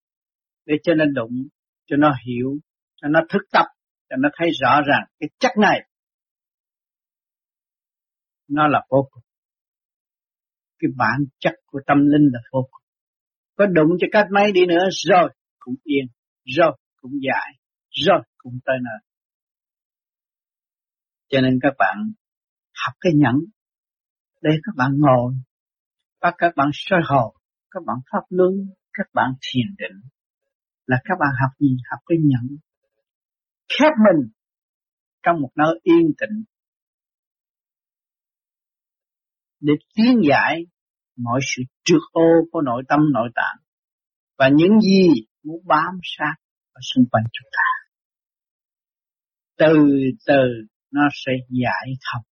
để 0.66 0.76
cho 0.84 0.94
nó 0.94 1.06
đụng, 1.06 1.48
cho 1.86 1.96
nó 2.00 2.14
hiểu, 2.28 2.58
cho 2.96 3.08
nó 3.08 3.20
thức 3.30 3.42
tập, 3.52 3.66
cho 4.10 4.16
nó 4.20 4.30
thấy 4.38 4.50
rõ 4.62 4.82
ràng 4.88 5.08
cái 5.20 5.30
chất 5.40 5.52
này. 5.62 5.90
Nó 8.48 8.68
là 8.68 8.86
vô 8.90 9.10
cùng. 9.12 9.24
Cái 10.80 10.90
bản 10.98 11.20
chất 11.40 11.54
của 11.66 11.80
tâm 11.88 11.98
linh 11.98 12.30
là 12.34 12.40
vô 12.52 12.68
cùng 12.72 12.81
có 13.56 13.66
đụng 13.66 13.90
cho 14.00 14.08
cách 14.12 14.28
mấy 14.32 14.52
đi 14.52 14.66
nữa, 14.66 14.84
rồi 15.10 15.34
cũng 15.60 15.76
yên, 15.84 16.06
rồi 16.58 16.78
cũng 16.96 17.12
dài 17.12 17.58
rồi 17.90 18.24
cũng 18.38 18.60
tới 18.66 18.76
nơi. 18.84 19.00
Cho 21.30 21.42
nên 21.42 21.60
các 21.62 21.74
bạn 21.80 21.98
học 22.86 22.96
cái 23.02 23.12
nhẫn, 23.16 23.36
để 24.42 24.52
các 24.64 24.72
bạn 24.78 24.92
ngồi 24.98 25.34
và 26.22 26.32
các 26.38 26.54
bạn 26.56 26.70
soi 26.74 27.00
hồ 27.10 27.34
các 27.72 27.84
bạn 27.86 27.98
pháp 28.12 28.26
luân, 28.30 28.54
các 28.94 29.08
bạn 29.14 29.30
thiền 29.42 29.76
định. 29.78 30.10
Là 30.86 30.98
các 31.04 31.16
bạn 31.20 31.30
học 31.42 31.52
gì? 31.60 31.78
Học 31.92 32.00
cái 32.06 32.18
nhẫn. 32.22 32.58
Khép 33.70 33.92
mình 34.06 34.32
trong 35.24 35.42
một 35.42 35.52
nơi 35.56 35.80
yên 35.84 36.12
tĩnh. 36.20 36.44
Để 39.60 39.74
tiến 39.96 40.22
giải 40.30 40.66
mọi 41.24 41.40
sự 41.56 41.64
trượt 41.84 42.02
ô 42.12 42.30
của 42.52 42.62
nội 42.62 42.84
tâm, 42.90 43.00
nội 43.14 43.30
tạng 43.36 43.58
và 44.38 44.50
những 44.50 44.80
gì 44.82 45.08
muốn 45.44 45.62
bám 45.66 46.00
sát 46.04 46.36
ở 46.74 46.80
xung 46.94 47.06
quanh 47.12 47.24
chúng 47.34 47.50
ta. 47.52 47.70
Từ 49.58 49.74
từ 50.26 50.44
nó 50.92 51.02
sẽ 51.14 51.32
giải 51.50 51.94
thông. 52.02 52.24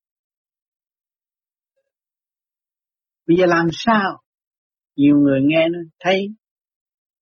Bây 3.27 3.37
giờ 3.37 3.47
làm 3.47 3.67
sao? 3.73 4.23
Nhiều 4.97 5.17
người 5.17 5.41
nghe 5.43 5.69
nó 5.69 5.79
thấy 6.01 6.29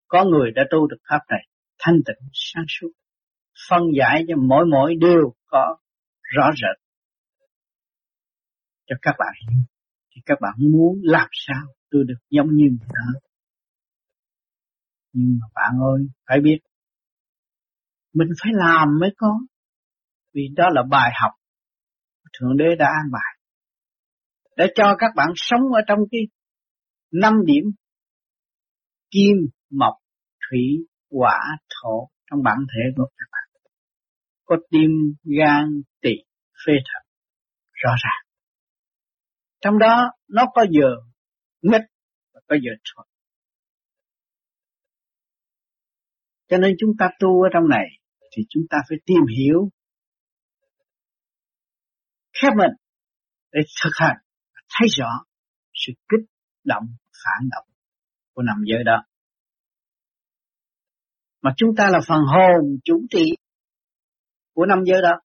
có 0.09 0.25
người 0.25 0.51
đã 0.55 0.63
tu 0.71 0.87
được 0.87 1.01
pháp 1.11 1.21
này, 1.29 1.49
thanh 1.79 1.97
tịnh, 2.07 2.29
sáng 2.33 2.65
suốt 2.69 2.89
phân 3.71 3.81
giải 3.99 4.25
cho 4.29 4.35
mỗi 4.49 4.65
mỗi 4.71 4.95
điều 5.01 5.35
có 5.47 5.77
rõ 6.37 6.51
rệt 6.53 6.83
cho 8.87 8.97
các 9.03 9.15
bạn 9.19 9.65
các 10.27 10.39
bạn 10.41 10.55
muốn 10.59 11.01
làm 11.03 11.29
sao 11.33 11.67
tôi 11.91 12.05
được 12.09 12.19
giống 12.31 12.47
như 12.53 12.65
người 12.65 12.89
đó. 12.89 13.21
Nhưng 15.13 15.39
mà 15.41 15.47
bạn 15.55 15.73
ơi, 15.95 16.07
phải 16.29 16.41
biết, 16.41 16.59
mình 18.15 18.29
phải 18.43 18.53
làm 18.55 18.89
mới 19.01 19.11
có. 19.17 19.39
Vì 20.35 20.43
đó 20.57 20.65
là 20.73 20.83
bài 20.91 21.11
học 21.23 21.33
thượng 22.39 22.57
đế 22.57 22.65
đã 22.79 22.87
an 22.87 23.11
bài 23.13 23.37
để 24.57 24.67
cho 24.75 24.97
các 24.99 25.11
bạn 25.17 25.29
sống 25.35 25.61
ở 25.73 25.81
trong 25.87 25.99
cái 26.11 26.21
năm 27.13 27.33
điểm 27.47 27.65
kim, 29.11 29.37
mộc, 29.71 29.95
thủy, 30.51 30.87
hỏa, 31.11 31.41
thổ 31.69 32.09
trong 32.31 32.43
bản 32.43 32.57
thể 32.59 32.83
của 32.97 33.09
các 33.17 33.27
bạn. 33.33 33.63
Có 34.45 34.57
tim 34.71 34.91
gan, 35.39 35.65
tỳ, 36.01 36.11
phế 36.67 36.73
thận, 36.73 37.03
rõ 37.73 37.91
ràng 38.05 38.26
trong 39.61 39.79
đó, 39.79 40.11
nó 40.29 40.43
có 40.55 40.65
giờ 40.71 40.89
nghịch 41.63 41.87
và 42.33 42.41
có 42.49 42.57
giờ 42.63 42.71
thuận. 42.85 43.07
Cho 46.49 46.59
nên 46.59 46.77
chúng 46.79 46.91
ta 46.99 47.09
tu 47.21 47.43
ở 47.43 47.49
trong 47.53 47.69
này 47.69 47.87
thì 48.37 48.43
chúng 48.49 48.63
ta 48.71 48.79
phải 48.89 48.99
tìm 49.07 49.23
hiểu, 49.39 49.71
khép 52.43 52.53
mình 52.57 52.73
để 53.53 53.61
thực 53.85 53.91
hành 53.95 54.17
thấy 54.79 54.89
rõ 54.99 55.25
sự 55.75 55.93
kích 56.09 56.27
động, 56.65 56.85
phản 57.25 57.49
động 57.51 57.69
của 58.35 58.43
nằm 58.43 58.57
giới 58.67 58.85
đó. 58.85 59.05
Mà 61.43 61.51
chúng 61.57 61.71
ta 61.77 61.89
là 61.91 61.99
phần 62.09 62.19
hồn 62.19 62.79
chủ 62.85 63.07
trị 63.11 63.25
của 64.55 64.67
năm 64.67 64.79
giới 64.87 65.03
đó, 65.03 65.21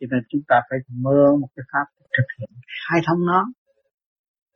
cho 0.00 0.06
nên 0.10 0.20
chúng 0.28 0.40
ta 0.48 0.56
phải 0.70 0.78
mơ 0.88 1.36
một 1.40 1.48
cái 1.56 1.64
pháp 1.72 1.93
thực 2.16 2.24
hiện 2.38 2.50
khai 2.88 3.00
thông 3.06 3.26
nó 3.26 3.44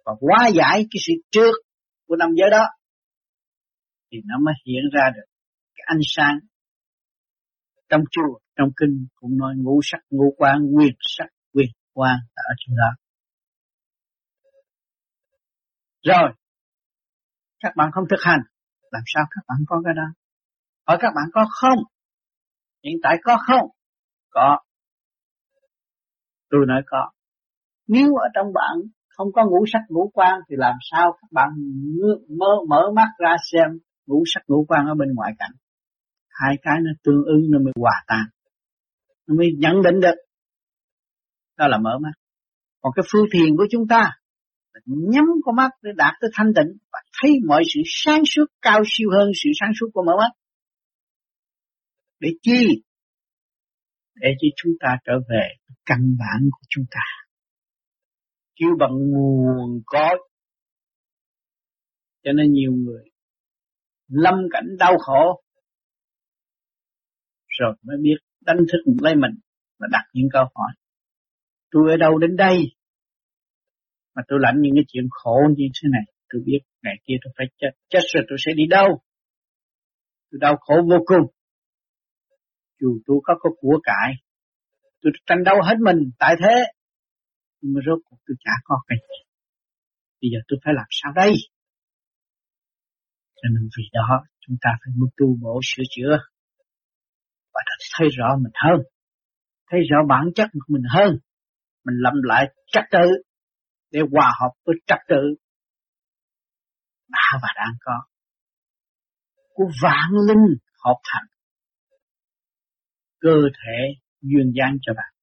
và 0.04 0.12
hóa 0.20 0.48
giải 0.54 0.86
cái 0.90 1.00
sự 1.06 1.12
trước 1.30 1.52
của 2.06 2.16
năm 2.16 2.28
giới 2.36 2.50
đó, 2.50 2.64
thì 4.12 4.18
nó 4.24 4.36
mới 4.44 4.54
hiện 4.66 4.82
ra 4.92 5.10
được 5.14 5.26
cái 5.74 5.84
ánh 5.86 6.00
sáng 6.02 6.38
trong 7.88 8.00
chùa, 8.10 8.38
trong 8.56 8.68
kinh, 8.76 9.06
cũng 9.14 9.36
nói 9.38 9.54
ngũ 9.56 9.80
sắc, 9.82 9.98
ngũ 10.10 10.34
quan 10.38 10.58
quyền 10.76 10.94
sắc 11.00 11.26
quyền 11.52 11.68
quan 11.92 12.16
ở 12.34 12.54
chỗ 12.58 12.72
đó. 12.76 12.90
Rồi, 16.02 16.32
các 17.60 17.72
bạn 17.76 17.90
không 17.92 18.04
thực 18.10 18.20
hành, 18.20 18.40
làm 18.90 19.02
sao 19.06 19.24
các 19.30 19.40
bạn 19.48 19.58
có 19.66 19.82
cái 19.84 19.94
đó? 19.96 20.14
Hỏi 20.86 20.98
các 21.00 21.12
bạn 21.16 21.24
có 21.32 21.46
không? 21.50 21.78
Hiện 22.84 22.96
tại 23.02 23.16
có 23.22 23.38
không? 23.46 23.68
Có. 24.30 24.58
Tôi 26.50 26.60
nói 26.66 26.82
có 26.86 27.10
nếu 27.88 28.14
ở 28.14 28.28
trong 28.34 28.52
bạn 28.54 28.74
không 29.08 29.28
có 29.32 29.46
ngũ 29.46 29.64
sắc 29.72 29.82
ngũ 29.88 30.10
quan 30.14 30.40
thì 30.48 30.56
làm 30.58 30.74
sao 30.90 31.12
các 31.12 31.28
bạn 31.32 31.48
mở, 32.38 32.52
mở 32.68 32.90
mắt 32.96 33.08
ra 33.18 33.36
xem 33.52 33.78
ngũ 34.06 34.22
sắc 34.26 34.42
ngũ 34.48 34.64
quan 34.68 34.86
ở 34.86 34.94
bên 34.94 35.08
ngoại 35.14 35.32
cảnh? 35.38 35.52
Hai 36.28 36.56
cái 36.62 36.74
nó 36.82 36.90
tương 37.04 37.24
ứng 37.24 37.50
nó 37.50 37.58
mới 37.58 37.72
hòa 37.76 38.04
tan. 38.06 38.24
Nó 39.26 39.34
mới 39.34 39.46
nhận 39.58 39.82
định 39.82 40.00
được. 40.00 40.14
Đó 41.58 41.68
là 41.68 41.78
mở 41.78 41.98
mắt. 42.02 42.12
Còn 42.80 42.92
cái 42.96 43.04
phương 43.12 43.26
thiền 43.32 43.56
của 43.56 43.66
chúng 43.70 43.88
ta 43.88 44.18
nhắm 44.86 45.24
con 45.44 45.56
mắt 45.56 45.70
để 45.82 45.90
đạt 45.96 46.14
tới 46.20 46.30
thanh 46.34 46.52
tịnh 46.56 46.76
và 46.92 46.98
thấy 47.22 47.30
mọi 47.46 47.62
sự 47.74 47.80
sáng 47.84 48.22
suốt 48.26 48.44
cao 48.62 48.82
siêu 48.86 49.08
hơn 49.12 49.30
sự 49.34 49.50
sáng 49.60 49.72
suốt 49.80 49.86
của 49.94 50.02
mở 50.06 50.12
mắt. 50.18 50.30
Để 52.20 52.28
chi? 52.42 52.82
Để 54.14 54.28
cho 54.40 54.48
chúng 54.56 54.72
ta 54.80 54.96
trở 55.04 55.12
về 55.30 55.48
căn 55.86 55.98
bản 56.18 56.40
của 56.52 56.66
chúng 56.68 56.84
ta 56.90 57.27
kêu 58.58 58.70
bằng 58.80 58.92
nguồn 59.10 59.82
cội 59.86 60.28
cho 62.24 62.32
nên 62.32 62.52
nhiều 62.52 62.72
người 62.72 63.04
lâm 64.08 64.34
cảnh 64.52 64.66
đau 64.78 64.98
khổ. 64.98 65.42
Rồi 67.46 67.74
mới 67.82 67.96
biết 68.02 68.16
đánh 68.40 68.56
thức 68.58 68.92
lấy 69.02 69.14
mình 69.14 69.40
và 69.78 69.86
đặt 69.90 70.04
những 70.12 70.28
câu 70.32 70.42
hỏi. 70.42 70.70
Tôi 71.70 71.90
ở 71.90 71.96
đâu 71.96 72.18
đến 72.18 72.36
đây? 72.36 72.58
Mà 74.14 74.22
tôi 74.28 74.38
lãnh 74.42 74.60
những 74.60 74.74
cái 74.74 74.84
chuyện 74.88 75.04
khổ 75.10 75.36
như 75.56 75.64
thế 75.74 75.88
này, 75.92 76.14
tôi 76.28 76.42
biết 76.44 76.58
ngày 76.82 76.94
kia 77.04 77.14
tôi 77.24 77.32
phải 77.36 77.46
chết. 77.58 77.70
Chết 77.88 78.00
rồi 78.14 78.24
tôi 78.28 78.38
sẽ 78.46 78.52
đi 78.56 78.64
đâu? 78.70 78.88
Tôi 80.30 80.38
đau 80.40 80.56
khổ 80.60 80.74
vô 80.90 80.96
cùng. 81.06 81.32
Dù 82.80 82.98
tôi 83.06 83.16
có 83.22 83.34
có 83.40 83.50
của 83.56 83.80
cải, 83.82 84.12
tôi 85.02 85.12
tranh 85.26 85.44
đấu 85.44 85.56
hết 85.64 85.74
mình 85.84 86.10
tại 86.18 86.34
thế 86.42 86.64
nhưng 87.60 87.74
mà 87.74 87.80
rốt 87.86 87.98
cuộc 88.04 88.16
tôi 88.26 88.36
chả 88.44 88.54
có 88.64 88.76
cái 88.88 88.98
gì? 89.08 89.18
Bây 90.20 90.28
giờ 90.32 90.38
tôi 90.48 90.58
phải 90.64 90.74
làm 90.76 90.86
sao 90.90 91.12
đây? 91.16 91.32
Cho 93.34 93.48
nên 93.54 93.68
vì 93.76 93.84
đó, 93.92 94.24
chúng 94.40 94.56
ta 94.60 94.70
phải 94.80 94.92
muốn 94.96 95.10
tu 95.16 95.26
bổ 95.42 95.60
sửa 95.62 95.82
chữa. 95.90 96.18
Và 97.54 97.60
thấy 97.98 98.08
rõ 98.18 98.36
mình 98.42 98.52
hơn, 98.64 98.80
thấy 99.70 99.80
rõ 99.90 99.98
bản 100.08 100.24
chất 100.34 100.48
của 100.52 100.74
mình 100.74 100.86
hơn, 100.88 101.18
mình 101.84 101.96
lâm 101.98 102.14
lại 102.22 102.54
trật 102.66 102.84
tự 102.90 103.06
để 103.90 104.00
hòa 104.12 104.32
hợp 104.40 104.52
với 104.64 104.74
trật 104.86 104.98
tự 105.08 105.22
đã 107.08 107.38
và 107.42 107.48
đang 107.56 107.74
có. 107.80 108.02
Của 109.54 109.70
vạn 109.82 110.10
linh 110.28 110.58
hợp 110.84 111.00
thành 111.12 111.26
cơ 113.20 113.36
thể 113.54 113.94
duyên 114.20 114.52
dáng 114.58 114.76
cho 114.82 114.92
bạn 114.96 115.17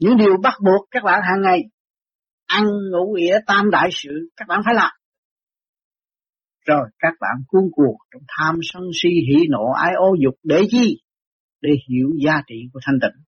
những 0.00 0.16
điều 0.16 0.36
bắt 0.42 0.54
buộc 0.64 0.88
các 0.90 1.02
bạn 1.04 1.20
hàng 1.22 1.42
ngày, 1.42 1.60
ăn, 2.46 2.64
ngủ 2.92 3.14
nghĩa 3.16 3.38
tam 3.46 3.70
đại 3.70 3.88
sự, 3.92 4.10
các 4.36 4.48
bạn 4.48 4.60
phải 4.64 4.74
làm. 4.74 4.90
Rồi 6.66 6.88
các 6.98 7.12
bạn 7.20 7.36
cuốn 7.48 7.62
cuộc 7.72 7.96
trong 8.12 8.22
tham 8.38 8.54
sân 8.62 8.82
si, 9.02 9.08
hỉ 9.08 9.46
nộ, 9.50 9.72
ái 9.72 9.92
ô 9.96 10.14
dục 10.24 10.34
để 10.42 10.62
chi? 10.70 11.02
Để 11.60 11.70
hiểu 11.88 12.08
giá 12.24 12.42
trị 12.46 12.54
của 12.72 12.80
thanh 12.86 12.98
tịnh. 13.02 13.24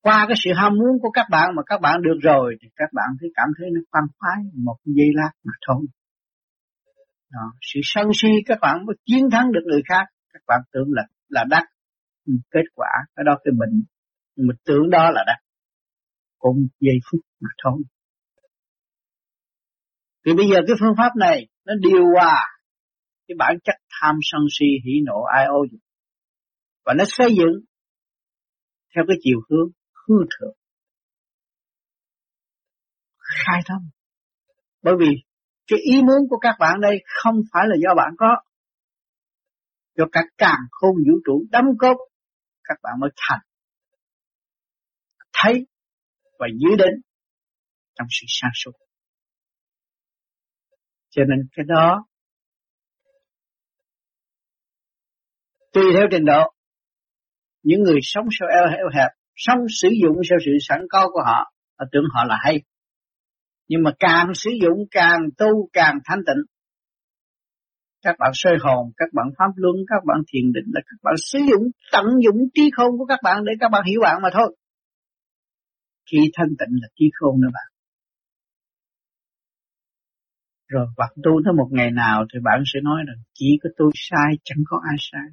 Qua 0.00 0.24
cái 0.28 0.36
sự 0.44 0.50
ham 0.56 0.72
muốn 0.72 0.98
của 1.02 1.10
các 1.10 1.26
bạn 1.30 1.48
mà 1.56 1.62
các 1.66 1.80
bạn 1.80 2.02
được 2.02 2.18
rồi, 2.22 2.56
thì 2.62 2.68
các 2.76 2.88
bạn 2.92 3.06
thấy 3.20 3.30
cảm 3.34 3.48
thấy 3.58 3.68
nó 3.74 3.80
khoan 3.90 4.04
khoái, 4.18 4.36
một 4.64 4.76
giây 4.84 5.08
lát 5.14 5.30
mà 5.44 5.52
thôi. 5.66 5.86
Đó. 7.32 7.52
sự 7.60 7.80
sân 7.82 8.06
si 8.14 8.28
các 8.46 8.58
bạn 8.60 8.86
mới 8.86 8.96
chiến 9.06 9.30
thắng 9.32 9.52
được 9.52 9.60
người 9.64 9.82
khác, 9.88 10.04
các 10.32 10.42
bạn 10.46 10.60
tưởng 10.72 10.88
là 10.90 11.02
là 11.28 11.44
đắc. 11.50 11.64
Kết 12.50 12.66
quả 12.74 12.88
cái 13.16 13.24
đó 13.26 13.38
cái 13.44 13.52
bệnh. 13.58 13.82
Nhưng 14.36 14.46
mà 14.46 14.54
tưởng 14.64 14.90
đó 14.90 15.10
là 15.10 15.24
đắc 15.26 15.41
cũng 16.42 16.68
giây 16.80 16.98
phút 17.10 17.20
mà 17.40 17.50
thôi. 17.64 17.82
Thì 20.26 20.32
bây 20.36 20.46
giờ 20.50 20.56
cái 20.66 20.76
phương 20.80 20.94
pháp 20.98 21.10
này 21.16 21.46
nó 21.64 21.72
điều 21.80 22.04
hòa 22.14 22.46
cái 23.28 23.34
bản 23.38 23.56
chất 23.64 23.74
tham 24.00 24.14
sân 24.22 24.40
si 24.58 24.66
hỉ 24.84 24.92
nộ 25.06 25.22
ai 25.34 25.44
ô 25.46 25.60
dục. 25.70 25.80
Và 26.84 26.94
nó 26.98 27.04
xây 27.06 27.34
dựng 27.38 27.54
theo 28.94 29.04
cái 29.08 29.16
chiều 29.22 29.38
hướng 29.50 29.68
hư 29.92 30.14
thượng. 30.32 30.56
Khai 33.18 33.60
thông. 33.68 33.88
Bởi 34.82 34.94
vì 35.00 35.10
cái 35.66 35.78
ý 35.92 36.02
muốn 36.02 36.28
của 36.30 36.38
các 36.38 36.56
bạn 36.60 36.80
đây 36.80 36.98
không 37.22 37.34
phải 37.52 37.62
là 37.68 37.76
do 37.82 37.94
bạn 37.96 38.10
có. 38.18 38.36
Do 39.96 40.04
các 40.12 40.24
càng 40.38 40.60
khôn 40.70 40.94
vũ 40.96 41.18
trụ 41.26 41.44
đóng 41.50 41.66
cốt 41.78 41.96
các 42.64 42.78
bạn 42.82 42.92
mới 43.00 43.10
thành. 43.16 43.40
Thấy 45.32 45.66
và 46.42 46.48
giữ 46.60 46.76
đến 46.78 46.94
trong 47.98 48.06
sự 48.10 48.24
sáng 48.28 48.50
suốt. 48.54 48.72
Cho 51.10 51.22
nên 51.28 51.48
cái 51.56 51.64
đó, 51.68 52.06
tùy 55.72 55.84
theo 55.94 56.06
trình 56.10 56.24
độ, 56.24 56.42
những 57.62 57.82
người 57.82 57.98
sống 58.02 58.24
sao 58.38 58.48
eo 58.48 58.78
eo 58.78 58.88
hẹp, 58.94 59.10
sống 59.36 59.58
sử 59.68 59.88
dụng 60.02 60.16
theo 60.30 60.38
sự 60.44 60.52
sẵn 60.68 60.80
có 60.90 61.08
của 61.12 61.22
họ 61.24 61.52
họ 61.78 61.84
tưởng 61.92 62.04
họ 62.14 62.24
là 62.24 62.36
hay. 62.44 62.62
Nhưng 63.68 63.82
mà 63.82 63.90
càng 63.98 64.32
sử 64.34 64.50
dụng, 64.62 64.78
càng 64.90 65.20
tu, 65.38 65.68
càng 65.72 65.98
thanh 66.04 66.18
tịnh. 66.26 66.42
Các 68.02 68.16
bạn 68.18 68.30
soi 68.34 68.56
hồn, 68.60 68.92
các 68.96 69.08
bạn 69.12 69.26
pháp 69.38 69.50
luân, 69.56 69.76
các 69.88 70.04
bạn 70.06 70.18
thiền 70.32 70.52
định 70.52 70.70
là 70.74 70.80
các 70.84 70.96
bạn 71.02 71.14
sử 71.16 71.38
dụng, 71.38 71.62
tận 71.92 72.04
dụng 72.24 72.36
trí 72.54 72.70
khôn 72.76 72.98
của 72.98 73.06
các 73.06 73.18
bạn 73.22 73.44
để 73.44 73.52
các 73.60 73.68
bạn 73.68 73.84
hiểu 73.84 74.00
bạn 74.02 74.22
mà 74.22 74.28
thôi 74.32 74.56
khi 76.10 76.18
thanh 76.34 76.48
tịnh 76.58 76.74
là 76.82 76.88
trí 76.94 77.04
khôn 77.14 77.40
nữa 77.40 77.48
bạn. 77.52 77.68
Rồi 80.68 80.86
bạn 80.96 81.12
tu 81.22 81.32
tới 81.44 81.52
một 81.56 81.68
ngày 81.70 81.90
nào 81.90 82.24
thì 82.32 82.38
bạn 82.42 82.62
sẽ 82.74 82.80
nói 82.82 83.00
rằng, 83.06 83.22
chỉ 83.34 83.58
có 83.62 83.70
tôi 83.76 83.90
sai, 83.94 84.30
chẳng 84.44 84.62
có 84.66 84.80
ai 84.90 84.96
sai. 85.00 85.28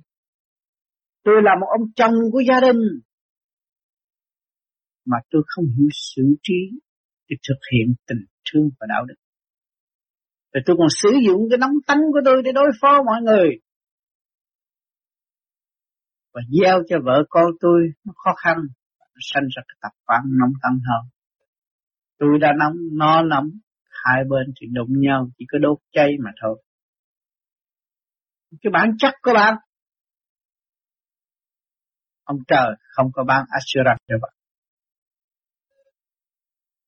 Tôi 1.23 1.35
là 1.43 1.51
một 1.61 1.67
ông 1.79 1.91
chồng 1.95 2.13
của 2.31 2.41
gia 2.47 2.59
đình. 2.59 2.81
Mà 5.05 5.17
tôi 5.29 5.41
không 5.45 5.65
hiểu 5.77 5.89
xử 5.91 6.23
trí 6.43 6.79
để 7.29 7.35
thực 7.47 7.59
hiện 7.71 7.95
tình 8.07 8.25
thương 8.51 8.69
và 8.79 8.87
đạo 8.89 9.05
đức. 9.05 9.15
Rồi 10.53 10.63
tôi 10.65 10.75
còn 10.79 10.87
sử 10.89 11.09
dụng 11.25 11.41
cái 11.49 11.57
nóng 11.57 11.75
tánh 11.87 12.01
của 12.13 12.19
tôi 12.25 12.41
để 12.45 12.51
đối 12.51 12.71
phó 12.81 13.03
mọi 13.05 13.21
người. 13.21 13.49
Và 16.33 16.41
gieo 16.49 16.81
cho 16.89 16.97
vợ 17.05 17.23
con 17.29 17.45
tôi 17.59 17.79
nó 18.05 18.13
khó 18.15 18.31
khăn 18.43 18.57
sanh 19.21 19.43
ra 19.55 19.61
cái 19.67 19.75
tập 19.81 19.91
quán 20.05 20.21
nóng 20.39 20.53
tăng 20.61 20.79
hơn. 20.89 21.09
Tôi 22.17 22.39
đã 22.41 22.53
nóng, 22.59 22.75
nó 22.91 23.21
nóng, 23.21 23.49
hai 23.89 24.23
bên 24.29 24.53
thì 24.61 24.67
đụng 24.71 25.01
nhau, 25.01 25.29
chỉ 25.37 25.45
có 25.51 25.57
đốt 25.61 25.77
cháy 25.91 26.11
mà 26.23 26.31
thôi. 26.41 26.63
Cái 28.61 28.71
bản 28.73 28.91
chất 28.99 29.13
của 29.21 29.31
bạn. 29.33 29.55
Ông 32.23 32.37
trời 32.47 32.75
không 32.79 33.07
có 33.13 33.23
ban 33.23 33.45
Asura 33.49 33.95
cho 34.07 34.15
bạn. 34.21 34.31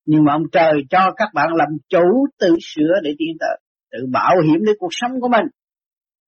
Nhưng 0.05 0.23
mà 0.23 0.33
ông 0.33 0.43
trời 0.51 0.73
cho 0.89 1.11
các 1.17 1.29
bạn 1.33 1.49
làm 1.53 1.67
chủ 1.89 2.27
tự 2.39 2.55
sửa 2.61 2.93
để 3.03 3.11
tiến 3.17 3.37
tới, 3.39 3.59
tự 3.91 3.97
bảo 4.11 4.35
hiểm 4.45 4.59
để 4.65 4.73
cuộc 4.79 4.89
sống 4.91 5.11
của 5.21 5.29
mình. 5.29 5.45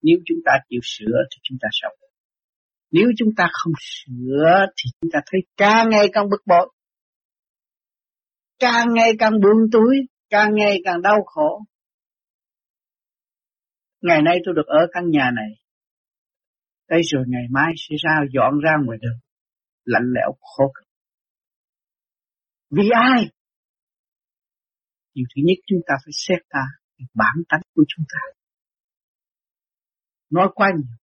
Nếu 0.02 0.18
chúng 0.26 0.38
ta 0.46 0.52
chịu 0.70 0.80
sửa 0.84 1.18
thì 1.32 1.38
chúng 1.44 1.58
ta 1.62 1.68
sống 1.72 1.94
nếu 2.94 3.08
chúng 3.18 3.30
ta 3.38 3.48
không 3.52 3.74
sửa 3.80 4.66
thì 4.78 4.90
chúng 5.02 5.10
ta 5.14 5.20
thấy 5.32 5.42
càng 5.58 5.90
ngày 5.90 6.08
càng 6.14 6.30
bực 6.30 6.42
bội, 6.46 6.74
càng 8.60 8.88
ngày 8.94 9.12
càng 9.20 9.32
buông 9.32 9.72
túi 9.72 9.96
càng 10.30 10.50
ngày 10.56 10.78
càng 10.86 11.02
đau 11.02 11.24
khổ. 11.26 11.62
Ngày 14.02 14.22
nay 14.22 14.38
tôi 14.46 14.54
được 14.56 14.68
ở 14.68 14.80
căn 14.94 15.10
nhà 15.10 15.32
này 15.36 15.50
đây 16.90 17.02
rồi 17.12 17.24
ngày 17.28 17.44
mai 17.52 17.74
sẽ 17.78 17.96
ra 18.04 18.12
dọn 18.34 18.60
ra 18.64 18.72
ngoài 18.86 18.98
đường, 19.02 19.20
lạnh 19.86 20.08
lẽo 20.16 20.32
khổ 20.40 20.72
cực. 20.76 20.88
Vì 22.70 22.90
ai? 22.94 23.30
Điều 25.14 25.26
thứ 25.36 25.42
nhất 25.46 25.58
chúng 25.68 25.80
ta 25.88 25.94
phải 26.06 26.12
xét 26.14 26.40
ta 26.50 26.64
bản 27.14 27.36
tánh 27.50 27.62
của 27.76 27.84
chúng 27.88 28.06
ta. 28.14 28.20
Nói 30.30 30.48
quá 30.56 30.72
nhiều, 30.76 30.98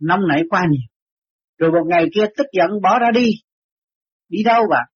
nóng 0.00 0.20
nảy 0.28 0.42
quá 0.50 0.60
nhiều 0.70 0.93
rồi 1.64 1.72
một 1.72 1.86
ngày 1.90 2.04
kia 2.14 2.26
tức 2.36 2.46
giận 2.52 2.70
bỏ 2.82 2.98
ra 2.98 3.10
đi. 3.14 3.28
Đi 4.28 4.38
đâu 4.44 4.62
bạn 4.70 4.86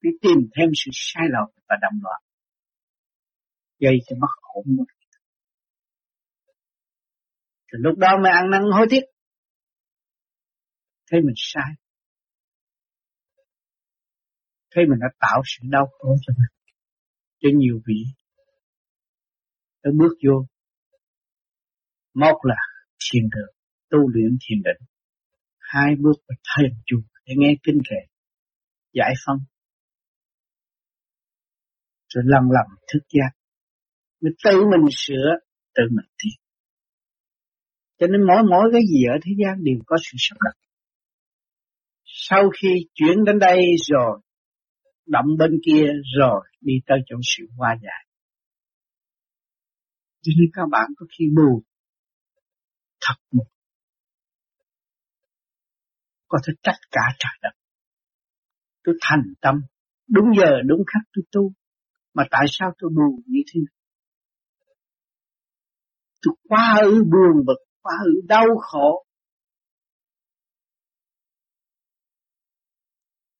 đi 0.00 0.10
tìm 0.22 0.38
thêm 0.56 0.68
sự 0.74 0.90
sai 0.92 1.24
lầm 1.30 1.46
và 1.68 1.76
đậm 1.82 2.00
loạn 2.02 2.20
gây 3.80 3.98
cho 4.06 4.16
mất 4.20 4.28
ổn 4.54 4.64
một 4.76 4.84
thì 7.72 7.78
lúc 7.80 7.98
đó 7.98 8.08
mới 8.22 8.32
ăn 8.32 8.50
năn 8.50 8.62
hối 8.72 8.86
tiếc. 8.90 9.00
Thấy 11.10 11.20
mình 11.20 11.34
sai. 11.36 11.70
Thấy 14.70 14.84
mình 14.88 14.98
đã 15.00 15.06
tạo 15.20 15.42
sự 15.44 15.68
đau 15.70 15.86
khổ 15.86 16.16
cho 16.26 16.32
mình. 16.38 16.76
Cho 17.40 17.48
nhiều 17.58 17.80
vị. 17.86 18.04
Đã 19.82 19.90
bước 19.98 20.14
vô. 20.26 20.46
Một 22.14 22.40
là 22.42 22.56
thiền 23.04 23.22
đường 23.22 23.57
tu 23.90 23.98
luyện 24.08 24.38
thiền 24.42 24.62
định. 24.64 24.88
Hai 25.58 25.94
bước 25.98 26.18
và 26.28 26.34
thêm 26.48 26.70
chùa 26.86 27.02
để 27.26 27.34
nghe 27.36 27.54
kinh 27.62 27.78
kệ 27.90 28.00
giải 28.92 29.12
phân 29.26 29.38
rồi 32.08 32.24
lần 32.26 32.42
lần 32.42 32.78
thức 32.92 33.06
giác. 33.08 33.30
Mới 34.20 34.32
tự 34.44 34.60
mình 34.70 34.88
sửa, 34.90 35.28
tự 35.74 35.82
mình 35.90 36.06
tiến 36.18 36.48
cho 37.98 38.06
nên 38.06 38.20
mỗi 38.26 38.42
mỗi 38.50 38.70
cái 38.72 38.82
gì 38.90 39.00
ở 39.14 39.16
thế 39.24 39.32
gian 39.40 39.64
đều 39.64 39.78
có 39.86 39.96
sự 40.04 40.16
sắp 40.18 40.36
đặt. 40.44 40.56
Sau 42.04 42.50
khi 42.60 42.68
chuyển 42.94 43.24
đến 43.26 43.38
đây 43.38 43.60
rồi, 43.88 44.20
động 45.06 45.26
bên 45.38 45.50
kia 45.66 45.86
rồi, 46.18 46.40
đi 46.60 46.74
tới 46.86 46.98
chỗ 47.06 47.16
sự 47.22 47.44
hoa 47.56 47.76
giải. 47.82 48.06
Cho 50.22 50.32
nên 50.38 50.50
các 50.52 50.62
bạn 50.70 50.90
có 50.96 51.06
khi 51.18 51.24
buồn, 51.36 51.62
thật 53.00 53.14
một 53.32 53.46
có 56.28 56.38
thể 56.46 56.52
trách 56.62 56.78
cả 56.90 57.02
trời 57.18 57.38
đất. 57.42 57.50
Tôi 58.84 58.94
thành 59.00 59.22
tâm. 59.40 59.54
Đúng 60.08 60.26
giờ, 60.38 60.50
đúng 60.66 60.82
khắc 60.86 61.02
tôi 61.12 61.24
tu. 61.32 61.52
Mà 62.14 62.24
tại 62.30 62.44
sao 62.48 62.72
tôi 62.78 62.90
buồn 62.96 63.22
như 63.26 63.40
thế 63.52 63.60
này? 63.60 63.74
Tôi 66.22 66.34
quá 66.48 66.80
ư 66.82 67.04
buồn 67.04 67.44
bực 67.46 67.58
quá 67.82 67.92
ư 68.04 68.12
đau 68.28 68.46
khổ. 68.60 69.04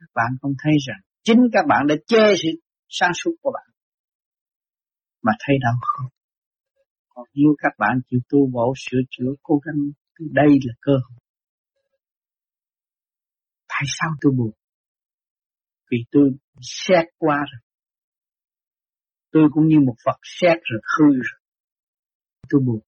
Các 0.00 0.10
bạn 0.14 0.30
không 0.40 0.52
thấy 0.62 0.72
rằng 0.86 1.00
chính 1.22 1.40
các 1.52 1.64
bạn 1.68 1.86
đã 1.86 1.94
che 2.06 2.34
sự 2.42 2.48
sáng 2.88 3.12
suốt 3.14 3.32
của 3.42 3.50
bạn 3.54 3.68
mà 5.22 5.32
thấy 5.46 5.56
đau 5.62 5.74
khổ. 5.80 6.04
Còn 7.08 7.26
nếu 7.34 7.54
các 7.58 7.72
bạn 7.78 8.00
chịu 8.10 8.20
tu 8.28 8.50
bổ 8.52 8.72
sửa 8.76 8.98
chữa, 9.10 9.32
cố 9.42 9.60
gắng 9.64 9.76
đây 10.18 10.48
là 10.48 10.74
cơ 10.80 10.92
hội 10.92 11.27
tại 13.78 13.86
sao 13.86 14.10
tôi 14.20 14.32
buồn? 14.36 14.50
Vì 15.90 15.98
tôi 16.10 16.30
xét 16.60 17.04
qua 17.18 17.36
rồi. 17.36 17.60
Tôi 19.32 19.48
cũng 19.52 19.68
như 19.68 19.80
một 19.80 19.94
vật 20.06 20.18
xét 20.22 20.58
rồi 20.62 20.80
hư 20.98 21.06
rồi. 21.14 21.40
Tôi 22.48 22.60
buồn. 22.66 22.80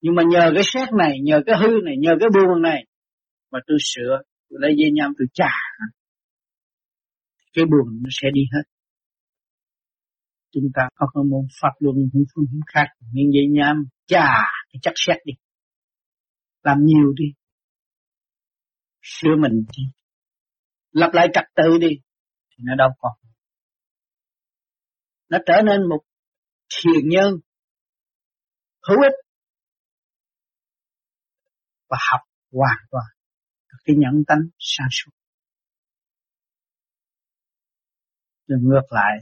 Nhưng 0.00 0.14
mà 0.14 0.22
nhờ 0.30 0.50
cái 0.54 0.64
xét 0.64 0.88
này, 0.98 1.18
nhờ 1.22 1.40
cái 1.46 1.56
hư 1.60 1.68
này, 1.84 1.94
nhờ 1.98 2.10
cái 2.20 2.28
buồn 2.34 2.62
này, 2.62 2.86
mà 3.50 3.58
tôi 3.66 3.78
sửa, 3.80 4.22
tôi 4.48 4.58
lấy 4.62 4.74
dây 4.78 4.90
nhám 4.92 5.12
tôi 5.18 5.26
trả 5.34 5.50
cái 7.52 7.64
buồn 7.64 8.02
nó 8.02 8.08
sẽ 8.12 8.28
đi 8.34 8.40
hết. 8.52 8.62
Chúng 10.52 10.64
ta 10.74 10.88
có 10.94 11.06
cái 11.14 11.24
môn 11.30 11.46
pháp 11.62 11.72
luân 11.78 11.96
không 12.12 12.22
phương 12.34 12.60
khác. 12.66 12.86
Miếng 13.12 13.32
dây 13.32 13.46
nhám 13.50 13.84
chà 14.06 14.28
cái 14.72 14.80
chắc 14.82 14.92
xét 14.96 15.16
đi. 15.24 15.32
Làm 16.62 16.78
nhiều 16.84 17.12
đi 17.16 17.24
sửa 19.02 19.36
mình 19.38 19.64
đi. 19.76 19.82
Lập 20.90 21.10
lại 21.12 21.28
trật 21.34 21.44
tự 21.54 21.78
đi, 21.78 21.88
thì 22.50 22.56
nó 22.66 22.74
đâu 22.78 22.88
còn. 22.98 23.12
Nó 25.28 25.38
trở 25.46 25.62
nên 25.66 25.88
một 25.88 26.00
thiền 26.68 27.08
nhân, 27.08 27.34
hữu 28.88 29.02
ích, 29.02 29.12
và 31.88 31.96
học 32.10 32.20
hoàn 32.52 32.78
toàn 32.90 33.04
cái 33.84 33.96
nhẫn 33.98 34.24
tánh 34.26 34.40
sáng 34.58 34.88
suốt 34.90 35.10
rồi 38.46 38.58
ngược 38.62 38.86
lại, 38.90 39.18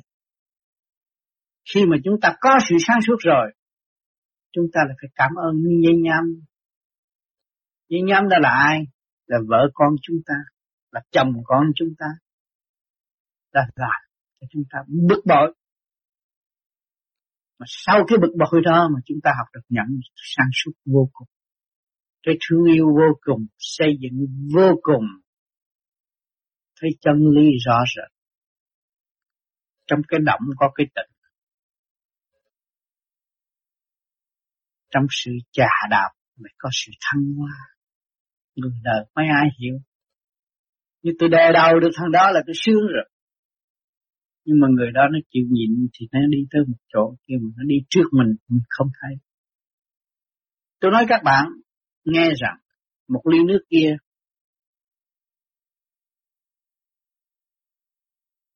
khi 1.75 1.87
mà 1.87 1.97
chúng 2.05 2.15
ta 2.23 2.37
có 2.41 2.59
sự 2.69 2.77
sáng 2.87 2.99
suốt 3.07 3.17
rồi, 3.19 3.53
chúng 4.53 4.65
ta 4.73 4.81
lại 4.87 4.97
phải 5.03 5.11
cảm 5.15 5.31
ơn 5.47 5.55
như 5.57 5.81
dây 5.85 5.95
nhâm 6.03 6.25
dây 7.89 8.01
nhâm 8.03 8.29
đó 8.29 8.37
là 8.41 8.49
ai? 8.49 8.79
Là 9.29 9.39
vợ 9.49 9.71
con 9.75 9.89
chúng 10.03 10.17
ta, 10.27 10.35
là 10.93 11.01
chồng 11.11 11.33
con 11.45 11.73
chúng 11.77 11.95
ta, 11.99 12.07
là 13.53 13.63
làm 13.77 14.01
cho 14.41 14.47
chúng 14.51 14.63
ta 14.71 14.79
bực 15.09 15.23
bội. 15.27 15.55
Mà 17.59 17.67
sau 17.69 18.05
cái 18.09 18.19
bực 18.19 18.35
bội 18.39 18.61
đó 18.65 18.89
mà 18.95 19.01
chúng 19.05 19.19
ta 19.23 19.31
học 19.39 19.47
được 19.53 19.67
nhận 19.69 19.87
sản 20.15 20.47
suốt 20.53 20.73
vô 20.85 21.11
cùng. 21.13 21.29
Cái 22.23 22.35
thương 22.49 22.65
yêu 22.75 22.87
vô 22.87 23.19
cùng, 23.21 23.47
xây 23.59 23.89
dựng 24.01 24.27
vô 24.55 24.81
cùng. 24.83 25.05
Thấy 26.81 26.91
chân 27.01 27.15
lý 27.37 27.49
rõ 27.67 27.79
rệt. 27.97 28.13
Trong 29.87 30.01
cái 30.09 30.21
động 30.25 30.41
có 30.57 30.71
cái 30.75 30.87
tịnh. 30.95 31.15
Trong 34.91 35.07
sự 35.11 35.33
trà 35.53 35.71
đạp 35.91 36.11
mới 36.37 36.51
có 36.59 36.69
sự 36.73 36.93
thăng 37.01 37.23
hoa 37.37 37.78
người 38.61 38.81
đời 38.83 39.05
mấy 39.17 39.27
ai 39.41 39.49
hiểu. 39.59 39.75
Như 41.03 41.13
tôi 41.19 41.29
đè 41.29 41.51
đầu 41.55 41.81
được 41.81 41.91
thằng 41.97 42.13
đó 42.13 42.31
là 42.31 42.41
tôi 42.47 42.55
sướng 42.65 42.87
rồi. 42.95 43.09
Nhưng 44.45 44.61
mà 44.61 44.69
người 44.71 44.91
đó 44.95 45.03
nó 45.13 45.19
chịu 45.31 45.45
nhịn 45.51 45.89
thì 45.95 46.07
nó 46.13 46.19
đi 46.31 46.39
tới 46.51 46.63
một 46.69 46.77
chỗ 46.93 47.17
kia 47.27 47.35
mà 47.43 47.49
nó 47.57 47.65
đi 47.67 47.77
trước 47.91 48.09
mình 48.13 48.37
mình 48.49 48.63
không 48.69 48.89
thấy. 49.03 49.17
Tôi 50.81 50.91
nói 50.91 51.05
các 51.09 51.21
bạn, 51.25 51.47
nghe 52.05 52.31
rằng 52.41 52.57
một 53.09 53.23
ly 53.27 53.39
nước 53.49 53.61
kia 53.71 53.97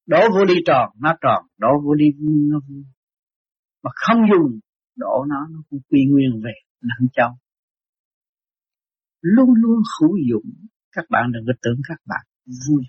đổ 0.07 0.21
vô 0.35 0.45
ly 0.45 0.55
tròn, 0.67 0.89
nó 1.01 1.15
tròn, 1.21 1.47
đổ 1.59 1.69
vô 1.85 1.93
ly 1.93 2.07
nó 2.51 2.59
mà 3.83 3.91
không 3.95 4.19
dùng, 4.33 4.61
đổ 4.97 5.25
nó 5.29 5.47
nó 5.51 5.63
cũng 5.71 5.81
quy 5.89 6.01
nguyên 6.11 6.41
về 6.45 6.53
nặng 6.83 7.09
trong 7.13 7.33
luôn 9.23 9.49
luôn 9.55 9.77
hữu 10.01 10.17
dụng. 10.31 10.69
Các 10.93 11.05
bạn 11.11 11.33
đừng 11.33 11.45
có 11.47 11.53
tưởng 11.63 11.81
các 11.89 11.99
bạn 12.07 12.27
vui 12.69 12.85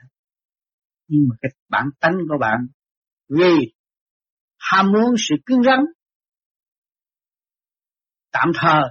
nhưng 1.07 1.27
mà 1.29 1.35
cái 1.41 1.51
bản 1.69 1.85
tánh 1.99 2.13
của 2.29 2.37
bạn, 2.39 2.67
vì 3.29 3.73
ham 4.59 4.91
muốn 4.91 5.15
sự 5.17 5.35
cứng 5.45 5.63
rắn, 5.63 5.79
tạm 8.31 8.51
thời, 8.55 8.83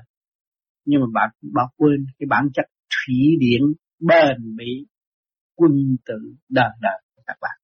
nhưng 0.84 1.00
mà 1.00 1.06
bạn 1.14 1.30
bỏ 1.54 1.70
quên 1.76 2.06
cái 2.18 2.26
bản 2.30 2.44
chất 2.54 2.64
thủy 2.88 3.16
điện 3.40 3.62
bền 3.98 4.56
bỉ, 4.56 4.86
quân 5.54 5.72
tử 6.04 6.14
đời 6.48 6.70
đời 6.80 7.02
của 7.14 7.22
các 7.26 7.36
bạn. 7.40 7.58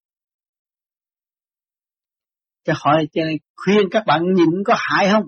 Cho 2.65 2.73
hỏi, 2.85 3.09
cho 3.13 3.23
khuyên 3.57 3.89
các 3.91 4.03
bạn 4.07 4.23
nhịn 4.35 4.65
có 4.67 4.75
hại 4.79 5.09
không? 5.13 5.25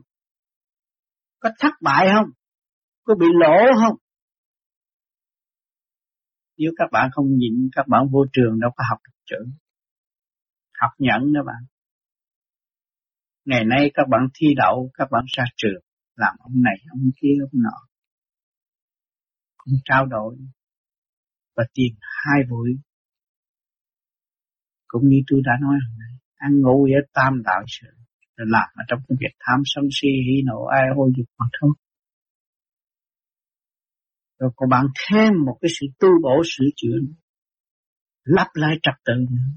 Có 1.40 1.50
thất 1.58 1.72
bại 1.80 2.06
không? 2.14 2.30
Có 3.04 3.14
bị 3.14 3.26
lỗ 3.32 3.72
không? 3.80 3.96
Nếu 6.60 6.72
các 6.76 6.88
bạn 6.92 7.10
không 7.12 7.26
nhịn, 7.36 7.54
các 7.76 7.88
bạn 7.88 8.02
vô 8.12 8.24
trường 8.32 8.60
đâu 8.60 8.70
có 8.76 8.84
học 8.90 8.98
được 9.04 9.18
chữ. 9.24 9.50
Học 10.80 10.90
nhận 10.98 11.32
đó 11.32 11.40
bạn. 11.46 11.62
Ngày 13.44 13.64
nay 13.64 13.90
các 13.94 14.08
bạn 14.10 14.20
thi 14.34 14.46
đậu, 14.56 14.90
các 14.94 15.08
bạn 15.10 15.24
ra 15.36 15.44
trường, 15.56 15.82
làm 16.16 16.34
ông 16.38 16.62
này, 16.62 16.76
ông 16.90 17.10
kia, 17.20 17.34
ông 17.40 17.62
nọ. 17.62 17.78
Cũng 19.56 19.74
trao 19.84 20.06
đổi 20.06 20.36
và 21.56 21.64
tìm 21.74 21.92
hai 22.00 22.42
buổi. 22.50 22.70
Cũng 24.88 25.08
như 25.08 25.16
tôi 25.30 25.40
đã 25.44 25.52
nói 25.60 25.78
hồi 25.86 25.96
nãy, 25.98 26.18
ăn 26.34 26.60
ngủ 26.60 26.82
với 26.84 27.02
tam 27.12 27.42
đạo 27.44 27.62
sự, 27.66 27.88
rồi 28.36 28.46
làm 28.50 28.68
ở 28.74 28.84
trong 28.88 29.00
công 29.08 29.18
việc 29.20 29.34
tham 29.38 29.60
sân 29.64 29.84
si, 30.00 30.08
hỉ 30.08 30.42
nộ, 30.44 30.64
ai 30.64 30.82
ô 30.96 31.08
dục 31.16 31.26
mà 31.38 31.46
thôi 31.60 31.70
rồi 34.40 34.50
còn 34.56 34.68
bạn 34.68 34.86
thêm 35.08 35.32
một 35.46 35.58
cái 35.60 35.70
sự 35.80 35.86
tu 35.98 36.08
bổ 36.22 36.42
sửa 36.44 36.66
chữa 36.76 36.96
lắp 38.24 38.48
lại 38.54 38.74
trật 38.82 38.94
tự 39.04 39.12
nữa. 39.30 39.50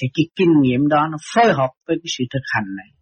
Thì 0.00 0.08
cái 0.14 0.24
kinh 0.36 0.52
nghiệm 0.62 0.88
đó 0.88 1.08
nó 1.10 1.18
phối 1.34 1.52
hợp 1.52 1.70
với 1.86 1.96
cái 2.02 2.10
sự 2.18 2.24
thực 2.32 2.42
hành 2.54 2.64
này. 2.76 2.98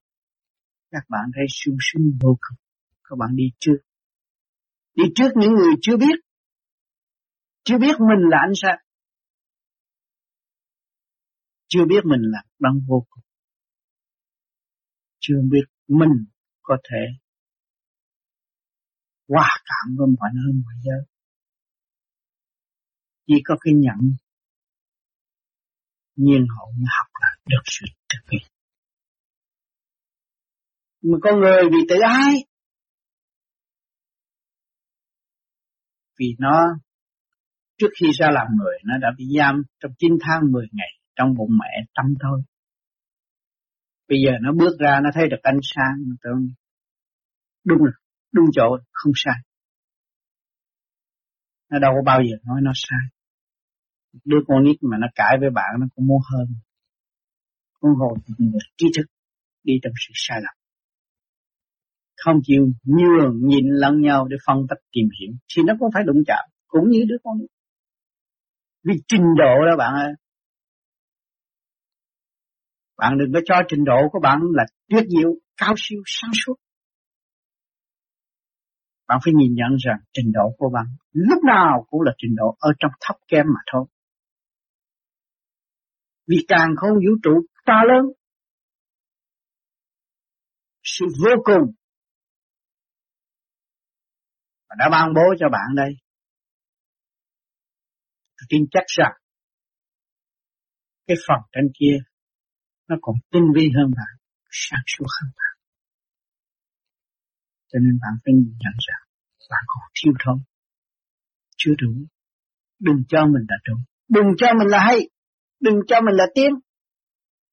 Các 0.91 1.05
bạn 1.09 1.31
thấy 1.35 1.45
sung 1.49 1.77
sướng 1.81 2.03
vô 2.23 2.29
cùng. 2.29 2.59
Các 3.05 3.17
bạn 3.19 3.37
đi 3.37 3.45
trước. 3.59 3.79
Đi 4.95 5.05
trước 5.15 5.31
những 5.37 5.53
người 5.53 5.73
chưa 5.83 5.97
biết. 5.97 6.17
Chưa 7.65 7.79
biết 7.79 7.95
mình 7.99 8.29
là 8.31 8.39
anh 8.41 8.53
sao 8.55 8.77
chưa 11.71 11.85
biết 11.85 12.05
mình 12.05 12.21
là 12.23 12.43
bằng 12.59 12.81
vô 12.89 13.07
cùng. 13.11 13.25
Chưa 15.21 15.41
biết 15.51 15.65
mình 15.89 16.25
có 16.63 16.77
thể 16.91 16.99
hòa 19.31 19.51
cảm 19.65 19.97
với 19.99 20.07
mọi 20.19 20.31
nơi 20.35 20.53
mọi 20.65 20.75
giới. 20.85 21.03
Chỉ 23.27 23.35
có 23.45 23.57
cái 23.61 23.75
nhận 23.75 24.01
nhiên 26.17 26.47
hậu 26.57 26.67
mới 26.77 26.89
học 26.99 27.11
là 27.21 27.29
được 27.47 27.63
sự 27.65 27.87
thực 28.13 28.31
hiện 28.33 28.51
mà 31.03 31.19
con 31.23 31.41
người 31.41 31.63
vì 31.73 31.79
tự 31.89 31.97
ái, 32.01 32.35
vì 36.19 36.27
nó, 36.39 36.61
trước 37.79 37.89
khi 38.01 38.07
ra 38.19 38.27
làm 38.31 38.47
người, 38.59 38.79
nó 38.85 38.95
đã 39.01 39.09
bị 39.19 39.25
giam 39.39 39.63
trong 39.81 39.93
9 39.99 40.13
tháng 40.21 40.53
10 40.53 40.67
ngày 40.73 40.89
trong 41.17 41.35
bụng 41.35 41.51
mẹ 41.61 41.85
tâm 41.95 42.07
thôi. 42.23 42.43
Bây 44.09 44.19
giờ 44.25 44.33
nó 44.43 44.53
bước 44.59 44.77
ra, 44.79 45.01
nó 45.05 45.11
thấy 45.15 45.29
được 45.31 45.43
ánh 45.43 45.59
sáng, 45.63 45.95
nó 46.09 46.17
tưởng 46.23 46.49
đúng 47.65 47.79
rồi 47.79 48.00
đúng 48.33 48.45
chỗ 48.53 48.77
không 48.93 49.13
sai. 49.17 49.35
Nó 51.71 51.79
đâu 51.79 51.93
có 51.95 52.03
bao 52.07 52.21
giờ 52.23 52.37
nói 52.45 52.61
nó 52.63 52.73
sai. 52.75 53.01
Đứa 54.25 54.39
con 54.47 54.65
nít 54.65 54.77
mà 54.83 54.97
nó 55.01 55.07
cãi 55.15 55.37
với 55.41 55.51
bạn 55.51 55.71
nó 55.81 55.87
cũng 55.95 56.07
muốn 56.07 56.21
hơn. 56.33 56.47
Con 57.81 57.93
hồn 57.95 58.19
người 58.39 58.61
trí 58.77 58.87
thức 58.97 59.07
đi 59.63 59.75
trong 59.83 59.93
sự 59.97 60.13
sai 60.15 60.39
lầm. 60.43 60.55
Không 62.17 62.41
chịu 62.43 62.69
nhường 62.85 63.49
nhịn 63.49 63.65
lẫn 63.69 64.01
nhau 64.01 64.29
để 64.29 64.37
phân 64.47 64.57
tích 64.71 64.79
tìm 64.93 65.09
hiểu. 65.21 65.33
Thì 65.57 65.63
nó 65.67 65.75
cũng 65.79 65.91
phải 65.95 66.03
đụng 66.07 66.23
chạm, 66.27 66.45
cũng 66.69 66.89
như 66.91 67.05
đứa 67.09 67.17
con 67.25 67.39
vì 68.83 68.95
trình 69.09 69.25
độ 69.39 69.67
đó 69.71 69.77
bạn 69.79 69.95
ơi. 69.95 70.13
Bạn 72.97 73.19
đừng 73.19 73.33
có 73.35 73.41
cho 73.45 73.55
trình 73.69 73.85
độ 73.85 74.09
của 74.13 74.21
bạn 74.23 74.39
là 74.53 74.65
tuyệt 74.89 75.05
diệu, 75.09 75.35
cao 75.57 75.75
siêu, 75.77 76.03
sáng 76.07 76.31
suốt 76.35 76.55
bạn 79.11 79.19
phải 79.25 79.35
nhìn 79.37 79.55
nhận 79.55 79.77
rằng 79.85 79.99
trình 80.13 80.33
độ 80.33 80.55
của 80.59 80.71
bạn 80.75 80.87
lúc 81.13 81.39
nào 81.45 81.87
cũng 81.91 82.03
là 82.03 82.13
trình 82.19 82.35
độ 82.37 82.57
ở 82.59 82.71
trong 82.79 82.91
thấp 83.01 83.17
kém 83.29 83.47
mà 83.47 83.61
thôi. 83.73 83.85
Vì 86.27 86.37
càng 86.49 86.69
không 86.77 86.95
vũ 86.95 87.13
trụ 87.23 87.31
to 87.67 87.75
lớn, 87.89 88.05
sự 90.83 91.07
vô 91.25 91.31
cùng 91.45 91.73
và 94.69 94.77
đã 94.79 94.89
ban 94.93 95.15
bố 95.15 95.35
cho 95.41 95.47
bạn 95.53 95.75
đây. 95.77 95.91
Tôi 98.37 98.47
tin 98.49 98.63
chắc 98.71 98.85
rằng 98.87 99.13
cái 101.07 101.17
phần 101.29 101.39
trên 101.53 101.65
kia 101.81 101.97
nó 102.89 102.97
còn 103.03 103.15
tinh 103.31 103.45
vi 103.55 103.71
hơn 103.77 103.91
bạn, 103.97 104.17
sáng 104.51 104.83
suốt 104.87 105.07
hơn 105.21 105.31
bạn 105.37 105.50
cho 107.73 107.79
nên 107.79 107.99
bạn 108.03 108.15
phải 108.25 108.35
nhìn 108.35 108.55
nhận 108.63 108.77
rằng 108.87 109.03
bạn 109.51 109.65
còn 109.67 109.83
thiếu 109.95 110.13
thốn, 110.25 110.39
chưa 111.57 111.73
đủ. 111.83 111.93
Đừng 112.79 113.03
cho 113.09 113.27
mình 113.27 113.45
là 113.49 113.57
đủ 113.69 113.75
đừng 114.11 114.27
cho 114.39 114.47
mình 114.59 114.69
là 114.69 114.79
hay. 114.87 114.99
Đừng 115.61 115.75
cho 115.89 116.01
mình 116.01 116.15
là 116.15 116.25
tiếng 116.35 116.55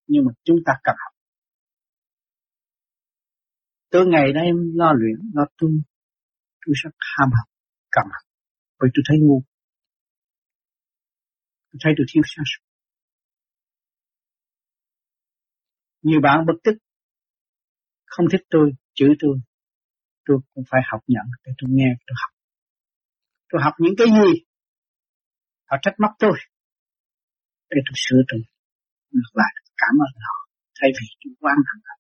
nhưng 0.08 0.26
mà 0.26 0.32
chúng 0.44 0.58
ta 0.66 0.74
cần 0.84 0.96
học. 1.04 1.14
Tôi 3.90 4.06
ngày 4.08 4.34
nay 4.34 4.46
em 4.46 4.56
lo 4.74 4.94
luyện, 4.94 5.32
lo 5.34 5.46
tu, 5.58 5.68
tôi 6.66 6.74
rất 6.84 6.90
ham 7.18 7.30
học, 7.38 7.48
cần 7.92 8.04
học. 8.04 8.26
Bởi 8.80 8.90
tôi 8.94 9.04
thấy 9.08 9.18
ngu. 9.22 9.44
Tôi 11.72 11.80
thấy 11.84 11.94
tôi 11.98 12.06
thiếu 12.14 12.24
sáng 12.26 12.46
suốt 12.46 12.64
nhiều 16.02 16.20
bạn 16.24 16.46
bực 16.46 16.60
tức. 16.64 16.78
Không 18.06 18.26
thích 18.32 18.42
tôi, 18.50 18.72
chửi 18.94 19.10
tôi 19.20 19.38
tôi 20.28 20.38
cũng 20.54 20.64
phải 20.72 20.82
học 20.92 21.02
nhận 21.08 21.26
để 21.46 21.52
tôi 21.58 21.70
nghe, 21.74 21.90
tôi 22.08 22.16
học. 22.22 22.32
Tôi 23.50 23.62
học 23.64 23.74
những 23.80 23.94
cái 23.98 24.08
gì? 24.18 24.32
Họ 25.70 25.78
trách 25.82 25.96
móc 26.04 26.12
tôi 26.20 26.38
để 27.70 27.82
tôi 27.88 27.96
sửa 27.96 28.22
tôi 28.28 28.42
ngược 29.12 29.34
lại 29.34 29.54
cảm 29.82 29.96
ơn 30.06 30.14
họ 30.26 30.36
thay 30.82 30.90
vì 30.98 31.08
tôi 31.22 31.34
quan 31.40 31.58
hận 31.68 31.80
họ. 31.88 31.96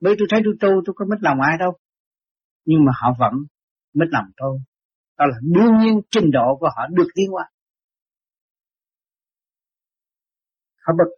Bởi 0.00 0.14
tôi 0.18 0.28
thấy 0.30 0.40
tôi 0.44 0.54
tu, 0.60 0.82
tôi 0.86 0.94
có 0.96 1.04
mất 1.10 1.18
lòng 1.20 1.38
ai 1.40 1.58
đâu. 1.58 1.72
Nhưng 2.64 2.84
mà 2.84 2.92
họ 3.00 3.08
vẫn 3.18 3.32
mất 3.94 4.06
lòng 4.10 4.26
tôi. 4.36 4.58
Đó 5.18 5.24
là 5.30 5.36
đương 5.54 5.78
nhiên 5.80 6.00
trình 6.10 6.30
độ 6.32 6.56
của 6.60 6.68
họ 6.76 6.82
được 6.96 7.08
tiến 7.14 7.26
qua 7.34 7.44
họ 10.84 10.92
bực 10.98 11.10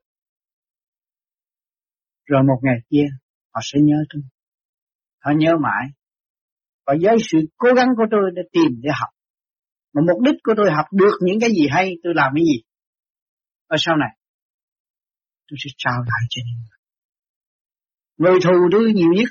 rồi 2.27 2.43
một 2.49 2.59
ngày 2.63 2.79
kia, 2.91 3.07
họ 3.55 3.61
sẽ 3.65 3.79
nhớ 3.83 3.97
tôi. 4.11 4.23
Họ 5.25 5.31
nhớ 5.37 5.53
mãi. 5.63 5.85
Và 6.87 6.95
với 7.03 7.17
sự 7.31 7.39
cố 7.57 7.69
gắng 7.77 7.89
của 7.97 8.05
tôi 8.11 8.31
để 8.35 8.43
tìm 8.53 8.81
để 8.83 8.91
học. 9.01 9.11
Mà 9.93 10.03
mục 10.09 10.23
đích 10.25 10.35
của 10.45 10.53
tôi 10.57 10.67
học 10.77 10.87
được 10.93 11.15
những 11.21 11.41
cái 11.41 11.51
gì 11.51 11.67
hay, 11.71 11.95
tôi 12.03 12.13
làm 12.17 12.33
cái 12.35 12.45
gì? 12.45 12.63
Ở 13.67 13.77
sau 13.79 13.97
này, 13.97 14.19
tôi 15.49 15.57
sẽ 15.65 15.71
trao 15.79 15.99
lại 15.99 16.23
cho 16.31 16.43
những 16.47 16.61
người. 16.61 16.79
Người 18.17 18.41
thù 18.45 18.69
tôi 18.73 18.93
nhiều 18.95 19.13
nhất, 19.17 19.29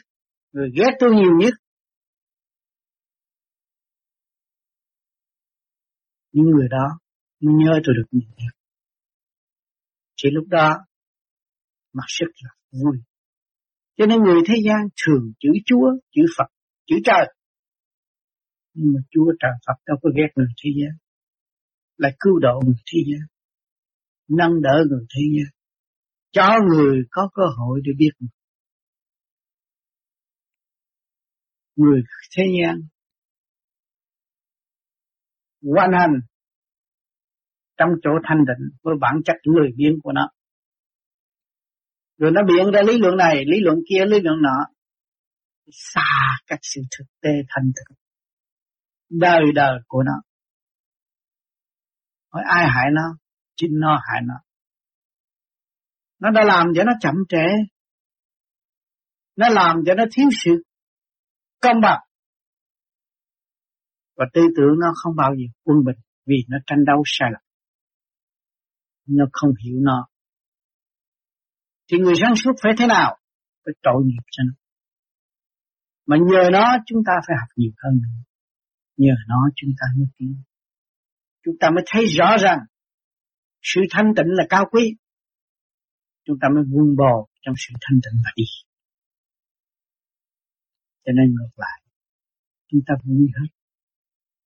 người 0.52 0.70
ghét 0.76 0.92
tôi 1.00 1.10
nhiều 1.16 1.32
nhất. 1.40 1.54
Những 6.32 6.46
người 6.46 6.68
đó 6.72 7.00
mới 7.40 7.54
nhớ 7.58 7.72
tôi 7.86 7.96
được 7.98 8.08
nhiều 8.12 8.30
nhất. 8.38 8.54
Chỉ 10.16 10.30
lúc 10.32 10.48
đó 10.48 10.78
mặc 11.94 12.06
sức 12.08 12.28
là 12.44 12.55
vui. 12.84 12.98
Cho 13.98 14.06
nên 14.06 14.20
người 14.24 14.42
thế 14.48 14.56
gian 14.66 14.88
thường 15.06 15.34
chữ 15.40 15.50
Chúa, 15.66 15.88
chữ 16.12 16.22
Phật, 16.38 16.48
chữ 16.86 16.96
trời. 17.06 17.34
Nhưng 18.74 18.94
mà 18.94 19.00
Chúa 19.12 19.32
trời 19.40 19.52
Phật 19.68 19.78
đâu 19.86 19.98
có 20.02 20.10
ghét 20.18 20.30
người 20.36 20.48
thế 20.64 20.70
gian. 20.80 20.98
Là 21.98 22.10
cứu 22.20 22.40
độ 22.40 22.60
người 22.66 22.82
thế 22.94 23.00
gian. 23.10 23.28
Nâng 24.28 24.62
đỡ 24.62 24.84
người 24.90 25.06
thế 25.16 25.24
gian. 25.36 25.52
Cho 26.32 26.50
người 26.70 27.04
có 27.12 27.30
cơ 27.34 27.44
hội 27.58 27.82
để 27.84 27.92
biết 27.98 28.10
mình. 28.20 28.30
người 31.76 32.02
thế 32.38 32.44
gian 32.60 32.82
quan 35.62 35.90
hành 36.00 36.20
trong 37.78 37.90
chỗ 38.04 38.10
thanh 38.24 38.46
định 38.46 38.78
với 38.84 38.96
bản 39.02 39.16
chất 39.26 39.36
lười 39.44 39.72
biếng 39.78 40.00
của 40.04 40.12
nó 40.12 40.30
rồi 42.18 42.32
nó 42.32 42.42
biện 42.48 42.72
ra 42.74 42.82
lý 42.82 42.98
luận 42.98 43.18
này, 43.18 43.46
lý 43.46 43.58
luận 43.60 43.78
kia, 43.90 44.06
lý 44.06 44.20
luận 44.22 44.42
nọ. 44.42 44.66
Xa 45.72 46.38
các 46.48 46.60
sự 46.62 46.82
thực 46.98 47.06
tế 47.22 47.30
thành 47.50 47.72
thực. 47.76 47.96
Đời 49.10 49.44
đời 49.56 49.80
của 49.88 50.04
nó. 50.04 50.22
Hỏi 52.32 52.44
ai 52.48 52.68
hại 52.70 52.86
nó? 52.94 53.18
Chính 53.56 53.72
nó 53.80 54.02
hại 54.08 54.22
nó. 54.26 54.34
Nó 56.20 56.32
đã 56.32 56.44
làm 56.44 56.68
cho 56.76 56.84
nó 56.84 56.92
chậm 57.02 57.16
trễ. 57.30 57.46
Nó 59.36 59.50
làm 59.50 59.78
cho 59.86 59.94
nó 59.94 60.04
thiếu 60.12 60.30
sự 60.44 60.52
công 61.62 61.82
bằng. 61.82 62.02
Và 64.18 64.26
tư 64.34 64.42
tưởng 64.58 64.80
nó 64.82 64.88
không 64.96 65.16
bao 65.16 65.32
giờ 65.36 65.46
quân 65.64 65.78
bình 65.86 65.98
vì 66.26 66.36
nó 66.48 66.58
tranh 66.68 66.86
đấu 66.86 67.04
sai 67.06 67.30
lầm. 67.32 67.42
Nó 69.08 69.26
không 69.32 69.50
hiểu 69.66 69.78
nó 69.82 70.08
thì 71.92 71.98
người 71.98 72.14
sáng 72.22 72.36
suốt 72.36 72.54
phải 72.64 72.74
thế 72.78 72.88
nào? 72.88 73.18
Phải 73.66 73.74
tội 73.84 74.04
nghiệp 74.06 74.26
cho 74.32 74.44
nó. 74.48 74.54
Mà 76.08 76.18
nhờ 76.30 76.50
nó 76.52 76.78
chúng 76.86 77.00
ta 77.08 77.14
phải 77.28 77.36
học 77.40 77.50
nhiều 77.56 77.72
hơn 77.84 77.94
nữa. 78.04 78.18
Nhờ 78.98 79.14
nó 79.28 79.38
chúng 79.56 79.70
ta 79.80 79.86
mới 79.98 80.08
tiến 80.18 80.44
chúng 81.46 81.56
ta 81.60 81.70
mới 81.76 81.84
thấy 81.88 82.06
rõ 82.06 82.38
rằng 82.38 82.60
sự 83.62 83.82
thanh 83.92 84.06
tịnh 84.18 84.28
là 84.28 84.46
cao 84.50 84.66
quý. 84.72 84.96
Chúng 86.26 86.38
ta 86.42 86.48
mới 86.56 86.64
vun 86.72 86.96
bò 86.96 87.28
trong 87.42 87.56
sự 87.58 87.74
thanh 87.82 88.00
tịnh 88.04 88.22
và 88.26 88.32
đi. 88.36 88.44
Cho 91.06 91.12
nên 91.18 91.36
ngược 91.36 91.54
lại, 91.56 91.82
chúng 92.68 92.82
ta 92.88 92.94
vui 93.06 93.28
hết. 93.40 93.48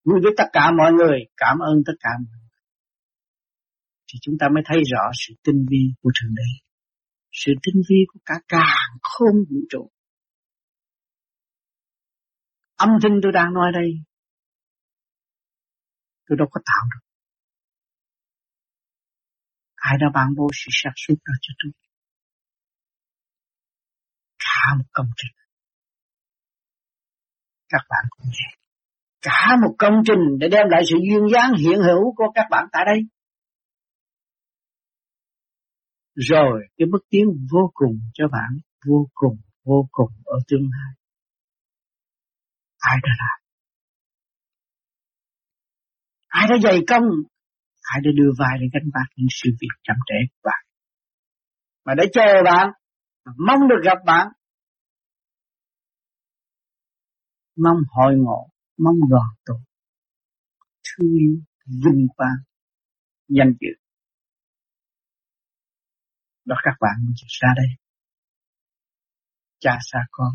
Vui 0.04 0.20
với 0.24 0.32
tất 0.38 0.44
cả 0.54 0.72
mọi 0.78 0.92
người, 0.94 1.20
cảm 1.38 1.58
ơn 1.60 1.84
tất 1.86 1.94
cả 2.00 2.10
mọi 2.20 2.40
người. 2.40 2.64
Thì 4.08 4.20
chúng 4.22 4.36
ta 4.40 4.48
mới 4.54 4.64
thấy 4.66 4.84
rõ 4.92 5.04
sự 5.14 5.34
tinh 5.44 5.66
vi 5.70 5.94
của 6.02 6.12
thượng 6.22 6.36
đế 6.36 6.67
sự 7.40 7.52
tinh 7.64 7.82
vi 7.90 8.00
của 8.08 8.20
cả 8.26 8.36
càng 8.48 8.98
không 9.02 9.36
vũ 9.50 9.60
trụ. 9.70 9.92
Âm 12.76 12.90
thanh 13.04 13.20
tôi 13.24 13.32
đang 13.32 13.54
nói 13.54 13.72
đây, 13.74 13.90
tôi 16.26 16.38
đâu 16.38 16.48
có 16.52 16.62
tạo 16.66 16.84
được. 16.92 17.04
Ai 19.76 19.98
đã 20.02 20.08
ban 20.14 20.28
bố 20.38 20.48
sự 20.54 20.68
sáng 20.72 20.94
suốt 20.96 21.16
đó 21.26 21.34
cho 21.42 21.54
tôi. 21.64 21.72
Cả 24.40 24.76
một 24.78 24.90
công 24.92 25.10
trình. 25.18 25.36
Các 27.70 27.82
bạn 27.90 28.06
cũng 28.10 28.26
vậy. 28.26 28.54
Cả 29.22 29.56
một 29.62 29.76
công 29.80 29.94
trình 30.06 30.24
để 30.40 30.48
đem 30.52 30.66
lại 30.70 30.82
sự 30.90 30.96
duyên 31.10 31.24
dáng 31.34 31.52
hiện 31.60 31.80
hữu 31.80 32.16
của 32.16 32.32
các 32.36 32.46
bạn 32.52 32.66
tại 32.72 32.84
đây 32.86 33.00
rồi, 36.18 36.62
cái 36.78 36.88
bước 36.92 37.06
tiến 37.10 37.26
vô 37.52 37.72
cùng 37.74 38.00
cho 38.14 38.28
bạn, 38.32 38.50
vô 38.88 39.08
cùng 39.14 39.38
vô 39.66 39.88
cùng 39.92 40.12
ở 40.26 40.38
tương 40.48 40.62
lai. 40.62 40.94
Ai 42.78 42.98
đã 43.04 43.10
làm? 43.20 43.40
Ai 46.28 46.48
đã 46.50 46.56
dày 46.64 46.80
công? 46.88 47.04
Ai 47.82 48.02
đã 48.04 48.12
đưa 48.16 48.32
vai 48.40 48.58
để 48.62 48.68
gánh 48.74 48.90
vác 48.94 49.08
những 49.16 49.28
sự 49.30 49.50
việc 49.62 49.76
chậm 49.84 49.96
trễ 50.06 50.16
của 50.32 50.42
bạn? 50.44 50.66
Mà 51.86 51.94
để 51.98 52.04
chờ 52.14 52.42
bạn 52.46 52.70
mong 53.38 53.60
được 53.70 53.82
gặp 53.84 53.98
bạn. 54.06 54.28
Mong 57.64 57.78
hội 57.90 58.14
ngộ, 58.18 58.50
mong 58.78 58.96
đoàn 59.10 59.30
tụ. 59.46 59.54
Thương 60.84 61.10
yêu, 61.10 61.42
vinh 61.66 62.08
quang, 62.16 62.38
danh 63.28 63.54
dự 63.60 63.87
đó 66.50 66.56
các 66.64 66.76
bạn 66.80 66.96
ra 67.40 67.50
đây 67.56 67.70
cha 69.60 69.78
xa 69.82 70.00
con 70.12 70.32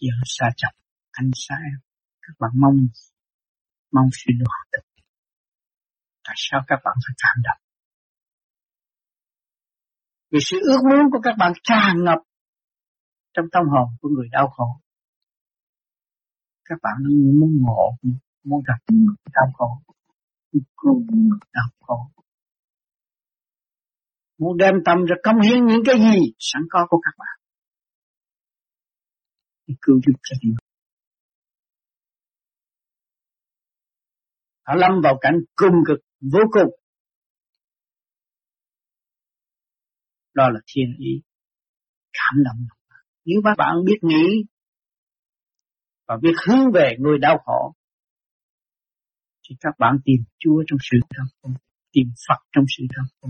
vợ 0.00 0.16
xa 0.24 0.46
chồng 0.56 0.76
anh 1.10 1.30
xa 1.34 1.54
em 1.54 1.78
các 2.22 2.34
bạn 2.40 2.50
mong 2.62 2.76
mong 3.92 4.08
sự 4.12 4.30
đoàn 4.38 4.64
tụ 4.72 4.94
Tại 6.24 6.34
sao 6.36 6.60
các 6.66 6.78
bạn 6.84 6.96
phải 7.06 7.14
cảm 7.22 7.36
động? 7.44 7.60
Vì 10.30 10.38
sự 10.42 10.56
ước 10.62 10.80
muốn 10.90 11.10
của 11.12 11.20
các 11.22 11.34
bạn 11.38 11.52
tràn 11.62 12.04
ngập 12.04 12.18
trong 13.34 13.44
tâm 13.52 13.62
hồn 13.68 13.88
của 14.00 14.08
người 14.08 14.28
đau 14.32 14.48
khổ. 14.48 14.80
Các 16.64 16.78
bạn 16.82 16.96
muốn 17.40 17.50
ngộ, 17.60 17.96
muốn 18.44 18.62
gặp 18.66 18.78
người 18.92 19.16
đau 19.32 19.46
khổ, 19.54 19.82
muốn 20.82 21.06
người 21.28 21.38
đau 21.52 21.68
khổ. 21.80 22.10
Muốn 24.44 24.56
đem 24.56 24.74
tâm 24.84 24.98
ra 25.08 25.16
công 25.22 25.40
hiến 25.40 25.66
những 25.66 25.82
cái 25.86 25.96
gì 25.98 26.20
sẵn 26.38 26.62
có 26.70 26.86
của 26.88 27.00
các 27.04 27.14
bạn. 27.18 27.36
Để 29.66 29.74
cứu 29.82 29.96
giúp 30.06 30.18
cho 30.22 30.36
những 30.42 30.54
Họ 34.66 34.74
lâm 34.74 34.90
vào 35.02 35.18
cảnh 35.20 35.34
cung 35.54 35.74
cực 35.86 35.98
vô 36.20 36.40
cùng. 36.52 36.70
Đó 40.34 40.48
là 40.52 40.60
thiên 40.66 40.84
ý. 40.98 41.22
Cảm 42.12 42.42
động. 42.44 42.66
Nếu 43.24 43.40
các 43.44 43.54
bạn 43.58 43.74
biết 43.86 43.98
nghĩ 44.02 44.44
và 46.06 46.16
biết 46.22 46.32
hướng 46.48 46.72
về 46.74 46.96
người 46.98 47.18
đau 47.18 47.38
khổ 47.44 47.74
thì 49.48 49.56
các 49.60 49.74
bạn 49.78 49.96
tìm 50.04 50.24
Chúa 50.38 50.62
trong 50.66 50.78
sự 50.90 50.98
đau 51.16 51.26
khổ, 51.42 51.48
tìm 51.92 52.06
Phật 52.28 52.44
trong 52.52 52.64
sự 52.76 52.84
đau 52.96 53.04
khổ, 53.20 53.28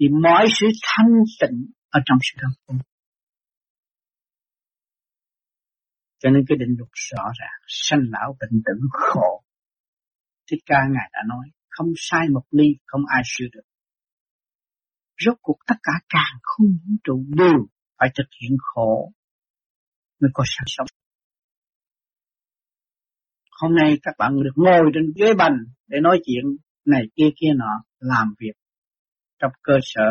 thì 0.00 0.06
mọi 0.22 0.46
sự 0.60 0.66
thanh 0.82 1.14
tịnh 1.40 1.66
ở 1.88 2.00
trong 2.06 2.18
sự 2.22 2.40
thân 2.40 2.50
không. 2.66 2.78
Cho 6.18 6.30
nên 6.30 6.44
cái 6.48 6.58
định 6.58 6.74
luật 6.78 6.90
rõ 6.94 7.24
ràng, 7.40 7.60
sanh 7.68 8.00
lão 8.10 8.36
bệnh 8.40 8.62
tử 8.64 8.72
khổ. 8.92 9.42
Thích 10.50 10.60
ca 10.66 10.78
Ngài 10.92 11.10
đã 11.12 11.20
nói, 11.28 11.50
không 11.68 11.88
sai 11.96 12.28
một 12.32 12.44
ly, 12.50 12.66
không 12.86 13.02
ai 13.14 13.22
sửa 13.24 13.46
được. 13.52 13.66
Rốt 15.24 15.38
cuộc 15.42 15.58
tất 15.66 15.74
cả 15.82 15.92
càng 16.08 16.38
không 16.42 16.66
vũ 16.66 16.94
trụ 17.04 17.24
đều 17.28 17.66
phải 17.98 18.08
thực 18.16 18.26
hiện 18.42 18.56
khổ 18.60 19.12
mới 20.20 20.30
có 20.34 20.44
sáng 20.46 20.64
sống. 20.66 20.86
Hôm 23.60 23.74
nay 23.74 23.98
các 24.02 24.14
bạn 24.18 24.32
được 24.44 24.52
ngồi 24.56 24.90
trên 24.94 25.12
ghế 25.16 25.34
bành 25.38 25.56
để 25.86 25.98
nói 26.02 26.20
chuyện 26.26 26.44
này 26.84 27.02
kia 27.16 27.30
kia 27.40 27.52
nọ, 27.56 27.84
làm 27.98 28.34
việc 28.38 28.52
trong 29.38 29.52
cơ 29.62 29.72
sở 29.82 30.02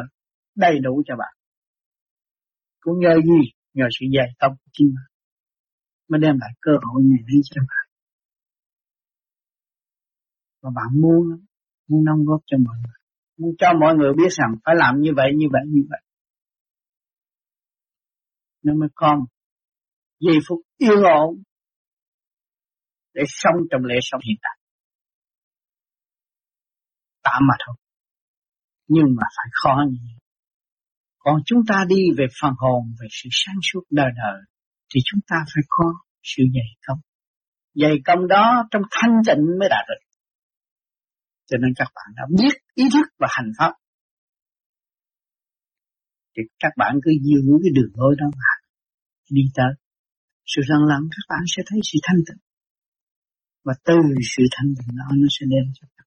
đầy 0.55 0.79
đủ 0.83 1.03
cho 1.05 1.15
bạn. 1.15 1.33
Cũng 2.79 2.99
nhờ 2.99 3.15
gì? 3.15 3.51
Nhờ 3.73 3.85
sự 3.99 4.05
dày 4.17 4.27
tâm 4.39 4.51
của 4.51 4.69
chính 4.71 4.87
bạn. 4.95 5.09
Mới 6.09 6.19
đem 6.21 6.35
lại 6.39 6.49
cơ 6.61 6.71
hội 6.71 7.03
này 7.03 7.23
đi 7.27 7.39
cho 7.43 7.61
bạn. 7.61 7.85
Và 10.61 10.69
bạn 10.75 11.01
muốn, 11.01 11.45
muốn 11.87 12.05
đóng 12.05 12.25
góp 12.25 12.41
cho 12.45 12.57
mọi 12.65 12.75
người. 12.77 12.99
Muốn 13.37 13.55
cho 13.57 13.67
mọi 13.81 13.95
người 13.95 14.13
biết 14.17 14.29
rằng 14.29 14.51
phải 14.65 14.75
làm 14.77 15.01
như 15.01 15.11
vậy, 15.15 15.31
như 15.35 15.47
vậy, 15.51 15.61
như 15.67 15.81
vậy 15.89 16.01
nó 18.65 18.73
mới 18.73 18.89
con 18.95 19.19
giây 20.19 20.35
phút 20.47 20.59
yên 20.77 21.03
ổn 21.19 21.43
để 23.13 23.23
sống 23.27 23.55
trong 23.71 23.85
lễ 23.85 23.95
sống 24.01 24.21
hiện 24.27 24.37
tại 24.41 24.57
tạm 27.23 27.41
mà 27.47 27.53
thôi 27.67 27.75
nhưng 28.87 29.05
mà 29.17 29.23
phải 29.37 29.49
khó 29.61 29.75
như 29.89 29.97
vậy 30.03 30.25
còn 31.25 31.41
chúng 31.45 31.61
ta 31.67 31.75
đi 31.87 32.01
về 32.17 32.25
phần 32.41 32.53
hồn, 32.57 32.81
về 32.99 33.07
sự 33.11 33.29
sáng 33.31 33.55
suốt 33.67 33.83
đời 33.89 34.11
đời, 34.21 34.39
thì 34.89 34.99
chúng 35.05 35.21
ta 35.27 35.37
phải 35.53 35.63
có 35.69 35.85
sự 36.23 36.43
dày 36.53 36.69
công. 36.87 36.99
Dày 37.81 37.95
công 38.05 38.27
đó 38.27 38.67
trong 38.71 38.81
thanh 38.91 39.15
tịnh 39.27 39.43
mới 39.59 39.69
đạt 39.69 39.85
được. 39.89 40.03
Cho 41.49 41.57
nên 41.61 41.71
các 41.75 41.89
bạn 41.95 42.07
đã 42.17 42.23
biết 42.39 42.53
ý 42.73 42.83
thức 42.93 43.07
và 43.19 43.27
hành 43.29 43.51
pháp. 43.57 43.73
Thì 46.37 46.43
các 46.59 46.73
bạn 46.77 46.95
cứ 47.03 47.11
giữ 47.27 47.41
cái 47.63 47.71
đường 47.75 47.93
lối 47.95 48.15
đó 48.19 48.25
mà 48.39 48.51
đi 49.31 49.41
tới. 49.55 49.73
Sự 50.45 50.61
răng 50.69 50.83
lặng 50.91 51.03
các 51.11 51.25
bạn 51.29 51.43
sẽ 51.47 51.63
thấy 51.65 51.79
sự 51.83 51.99
thanh 52.03 52.21
tịnh. 52.27 52.41
Và 53.65 53.73
từ 53.85 53.95
sự 54.35 54.43
thanh 54.55 54.69
tịnh 54.77 54.97
đó 54.97 55.07
nó 55.21 55.27
sẽ 55.29 55.45
đem 55.49 55.65
cho 55.73 55.87
các 55.97 56.04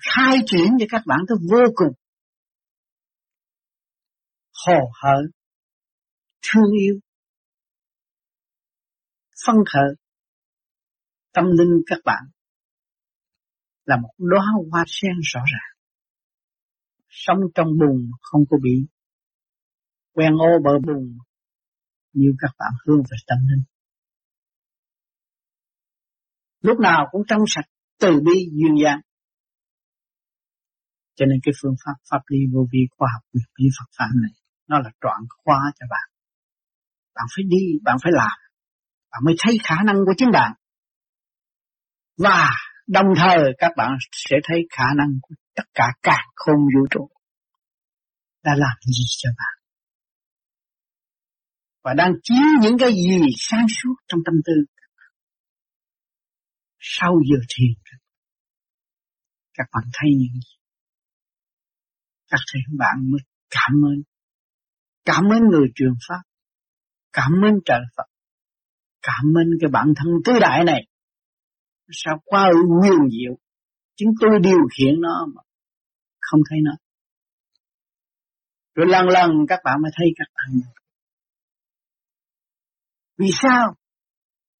khai 0.00 0.36
triển 0.46 0.66
cho 0.80 0.86
các 0.88 1.02
bạn 1.06 1.18
tới 1.28 1.38
vô 1.50 1.72
cùng 1.74 1.92
hồ 4.66 4.92
hởi 5.02 5.22
thương 6.42 6.72
yêu 6.80 7.00
phân 9.46 9.56
khởi 9.72 9.94
tâm 11.32 11.44
linh 11.44 11.82
các 11.86 11.98
bạn 12.04 12.22
là 13.84 13.96
một 13.96 14.10
đóa 14.18 14.44
hoa 14.70 14.84
sen 14.86 15.12
rõ 15.22 15.40
ràng 15.52 15.72
sống 17.08 17.38
trong 17.54 17.66
bùn 17.66 18.10
không 18.20 18.42
có 18.50 18.56
bị 18.62 18.86
quen 20.12 20.32
ô 20.32 20.58
bờ 20.64 20.70
bùn 20.86 21.18
như 22.12 22.34
các 22.38 22.50
bạn 22.58 22.72
hướng 22.86 23.02
về 23.10 23.16
tâm 23.26 23.38
linh. 23.50 23.64
Lúc 26.60 26.78
nào 26.80 27.08
cũng 27.10 27.22
trong 27.28 27.40
sạch, 27.46 27.68
từ 28.00 28.08
bi, 28.08 28.50
duyên 28.52 28.74
dáng. 28.84 29.00
Cho 31.16 31.26
nên 31.26 31.38
cái 31.42 31.52
phương 31.62 31.74
pháp 31.84 31.96
pháp 32.10 32.22
lý 32.28 32.38
vô 32.52 32.66
vi 32.72 32.80
khoa 32.96 33.08
học 33.14 33.22
quyền 33.32 33.44
bí 33.58 33.64
Phật 33.78 33.90
pháp 33.98 34.10
này 34.22 34.34
nó 34.68 34.78
là 34.78 34.90
trọn 35.02 35.20
khóa 35.44 35.60
cho 35.78 35.86
bạn. 35.90 36.08
Bạn 37.14 37.26
phải 37.36 37.44
đi, 37.48 37.64
bạn 37.82 37.96
phải 38.02 38.12
làm. 38.14 38.38
Bạn 39.12 39.20
mới 39.24 39.34
thấy 39.38 39.58
khả 39.64 39.76
năng 39.86 39.96
của 39.96 40.14
chính 40.16 40.30
bạn. 40.32 40.52
Và 42.18 42.50
đồng 42.86 43.06
thời 43.16 43.38
các 43.58 43.72
bạn 43.76 43.90
sẽ 44.12 44.36
thấy 44.44 44.58
khả 44.70 44.88
năng 44.96 45.08
của 45.22 45.34
tất 45.54 45.64
cả 45.74 45.86
cả 46.02 46.18
không 46.34 46.60
vũ 46.74 46.86
trụ 46.90 47.08
đã 48.44 48.52
làm 48.56 48.76
gì 48.82 49.04
cho 49.22 49.30
bạn 49.38 49.62
và 51.84 51.94
đang 51.94 52.12
chiếu 52.22 52.46
những 52.62 52.78
cái 52.78 52.90
gì 52.92 53.18
sáng 53.36 53.66
suốt 53.68 53.94
trong 54.08 54.20
tâm 54.24 54.34
tư. 54.44 54.52
Sau 56.78 57.12
giờ 57.30 57.36
thiền, 57.48 57.98
các 59.54 59.66
bạn 59.72 59.84
thấy 59.92 60.10
những 60.18 60.34
gì? 60.34 60.61
Các 62.32 62.40
thầy 62.52 62.62
bạn 62.78 63.10
mới 63.10 63.20
cảm 63.50 63.72
ơn. 63.84 64.02
Cảm 65.04 65.24
ơn 65.24 65.40
người 65.50 65.68
truyền 65.74 65.92
pháp. 66.08 66.22
Cảm 67.12 67.32
ơn 67.32 67.54
trời 67.64 67.80
Phật. 67.96 68.06
Cảm 69.02 69.24
ơn 69.36 69.46
cái 69.60 69.70
bản 69.72 69.86
thân 69.96 70.08
tứ 70.24 70.32
đại 70.40 70.64
này. 70.64 70.86
Sao 71.90 72.22
quá 72.24 72.50
nguyên 72.80 73.10
diệu. 73.10 73.38
Chính 73.96 74.08
tôi 74.20 74.30
điều 74.42 74.60
khiển 74.78 75.00
nó 75.00 75.26
mà 75.34 75.42
không 76.20 76.40
thấy 76.50 76.58
nó. 76.64 76.72
Rồi 78.74 78.86
lần 78.88 79.06
lần 79.08 79.30
các 79.48 79.60
bạn 79.64 79.82
mới 79.82 79.90
thấy 79.94 80.06
các 80.16 80.26
bạn 80.34 80.60
vì 83.18 83.30
sao? 83.32 83.74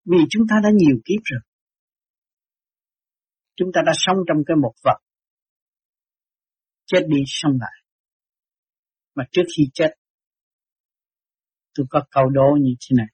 Vì 0.05 0.19
chúng 0.31 0.43
ta 0.51 0.57
đã 0.63 0.71
nhiều 0.75 0.97
kiếp 1.05 1.21
rồi. 1.25 1.41
Chúng 3.57 3.69
ta 3.75 3.81
đã 3.87 3.93
sống 3.95 4.17
trong 4.29 4.37
cái 4.47 4.57
một 4.63 4.73
vật. 4.85 4.99
Chết 6.87 7.01
đi 7.09 7.19
sống 7.27 7.53
lại. 7.61 7.83
Mà 9.15 9.25
trước 9.33 9.43
khi 9.57 9.63
chết, 9.75 9.91
tôi 11.75 11.87
có 11.91 12.05
câu 12.11 12.29
đố 12.29 12.57
như 12.61 12.75
thế 12.81 12.95
này. 12.97 13.07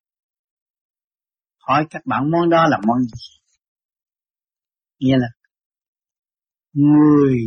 Hỏi 1.58 1.86
các 1.90 2.02
bạn 2.06 2.30
món 2.30 2.50
đó 2.50 2.66
là 2.68 2.78
món 2.86 3.02
gì? 3.02 3.40
Nghĩa 4.98 5.16
là 5.18 5.28
người 6.72 7.38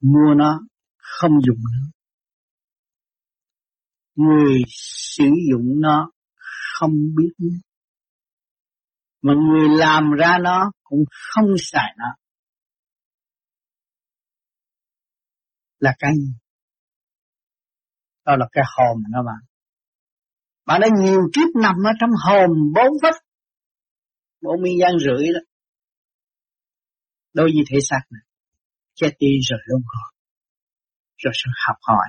mua 0.00 0.34
nó 0.36 0.60
không 0.96 1.32
dùng 1.46 1.58
nữa. 1.58 1.90
Người 4.14 4.62
sử 4.68 5.24
dụng 5.50 5.80
nó 5.80 6.10
không 6.78 6.92
biết 7.16 7.50
mà 9.22 9.32
người 9.34 9.68
làm 9.78 10.10
ra 10.18 10.38
nó 10.42 10.70
cũng 10.82 11.04
không 11.10 11.48
xài 11.58 11.94
nó 11.98 12.06
là 15.84 15.94
cái 15.98 16.12
gì? 16.16 16.32
Đó 18.24 18.36
là 18.36 18.46
cái 18.52 18.64
hồn 18.76 19.02
đó 19.12 19.20
bạn. 19.26 19.42
Bạn 20.66 20.80
đã 20.80 20.88
nhiều 21.02 21.20
kiếp 21.34 21.62
nằm 21.62 21.74
ở 21.86 21.92
trong 22.00 22.10
hồn 22.26 22.50
bốn 22.74 22.92
vách, 23.02 23.22
bốn 24.40 24.62
miên 24.62 24.74
gian 24.80 24.92
rưỡi 24.98 25.26
đó. 25.34 25.40
Đôi 27.32 27.52
gì 27.52 27.60
thể 27.70 27.78
xác 27.90 28.00
này, 28.10 28.22
chết 28.94 29.10
đi 29.18 29.28
rồi 29.50 29.60
luôn 29.66 29.82
hồi 29.94 30.12
rồi 31.16 31.32
sự 31.34 31.50
học 31.66 31.76
hỏi. 31.82 32.08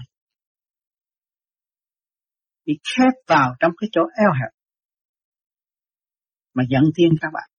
Bị 2.66 2.74
khép 2.84 3.14
vào 3.28 3.56
trong 3.60 3.72
cái 3.78 3.90
chỗ 3.92 4.02
eo 4.02 4.32
hẹp, 4.34 4.52
mà 6.54 6.64
dẫn 6.70 6.84
tiên 6.96 7.10
các 7.22 7.30
bạn. 7.34 7.50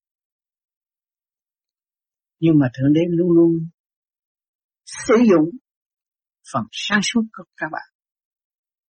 Nhưng 2.41 2.59
mà 2.59 2.67
Thượng 2.75 2.93
Đế 2.93 3.01
luôn 3.09 3.31
luôn 3.31 3.69
sử 4.87 5.15
dụng 5.31 5.51
phần 6.53 6.63
sáng 6.73 7.01
suốt 7.03 7.23
của 7.33 7.45
các 7.57 7.67
bạn 7.73 7.89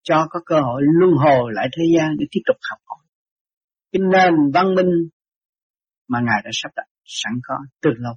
cho 0.02 0.26
có 0.30 0.40
cơ 0.46 0.56
hội 0.60 0.82
luân 0.98 1.12
hồi 1.16 1.52
lại 1.54 1.68
thế 1.76 1.84
gian 1.96 2.16
để 2.18 2.26
tiếp 2.30 2.40
tục 2.46 2.56
học 2.70 2.78
hỏi. 2.86 3.04
Cái 3.92 4.00
nền 4.12 4.34
văn 4.54 4.74
minh 4.74 5.08
mà 6.08 6.18
Ngài 6.20 6.42
đã 6.44 6.50
sắp 6.52 6.68
đặt 6.76 6.86
sẵn 7.04 7.32
có 7.42 7.54
từ 7.82 7.90
lâu 7.96 8.14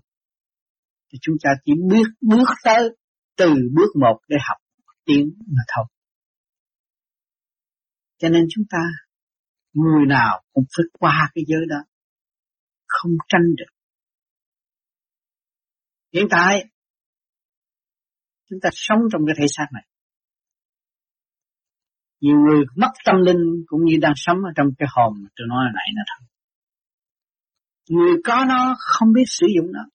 thì 1.12 1.18
chúng 1.22 1.36
ta 1.44 1.50
chỉ 1.66 1.72
biết 1.90 2.04
bước 2.22 2.50
tới 2.64 2.90
từ 3.38 3.54
bước 3.76 3.92
một 4.02 4.20
để 4.28 4.38
học 4.50 4.58
tiếng 5.06 5.30
mà 5.48 5.62
thôi. 5.76 5.86
Cho 8.18 8.30
nên 8.30 8.46
chúng 8.50 8.66
ta 8.70 8.80
người 9.74 10.06
nào 10.08 10.44
cũng 10.54 10.64
phải 10.78 10.86
qua 11.00 11.32
cái 11.36 11.44
giới 11.48 11.62
đó, 11.70 11.78
không 12.88 13.12
tranh 13.28 13.56
được. 13.58 13.74
Hiện 16.14 16.28
tại 16.30 16.66
chúng 18.52 18.60
ta 18.62 18.70
sống 18.74 19.00
trong 19.12 19.22
cái 19.28 19.36
thể 19.40 19.46
xác 19.58 19.66
này. 19.74 19.84
Nhiều 22.20 22.36
người 22.38 22.66
mất 22.76 22.92
tâm 23.06 23.16
linh 23.26 23.64
cũng 23.68 23.86
như 23.86 23.96
đang 24.02 24.14
sống 24.16 24.38
ở 24.38 24.52
trong 24.56 24.68
cái 24.78 24.88
hồn 24.92 25.14
mà 25.24 25.30
tôi 25.36 25.48
nói 25.50 25.66
nãy 25.76 25.88
nữa 25.96 26.04
thôi. 26.10 26.28
Người 27.90 28.22
có 28.24 28.46
nó 28.48 28.76
không 28.80 29.14
biết 29.14 29.24
sử 29.26 29.48
dụng 29.56 29.72
nó. 29.72 29.86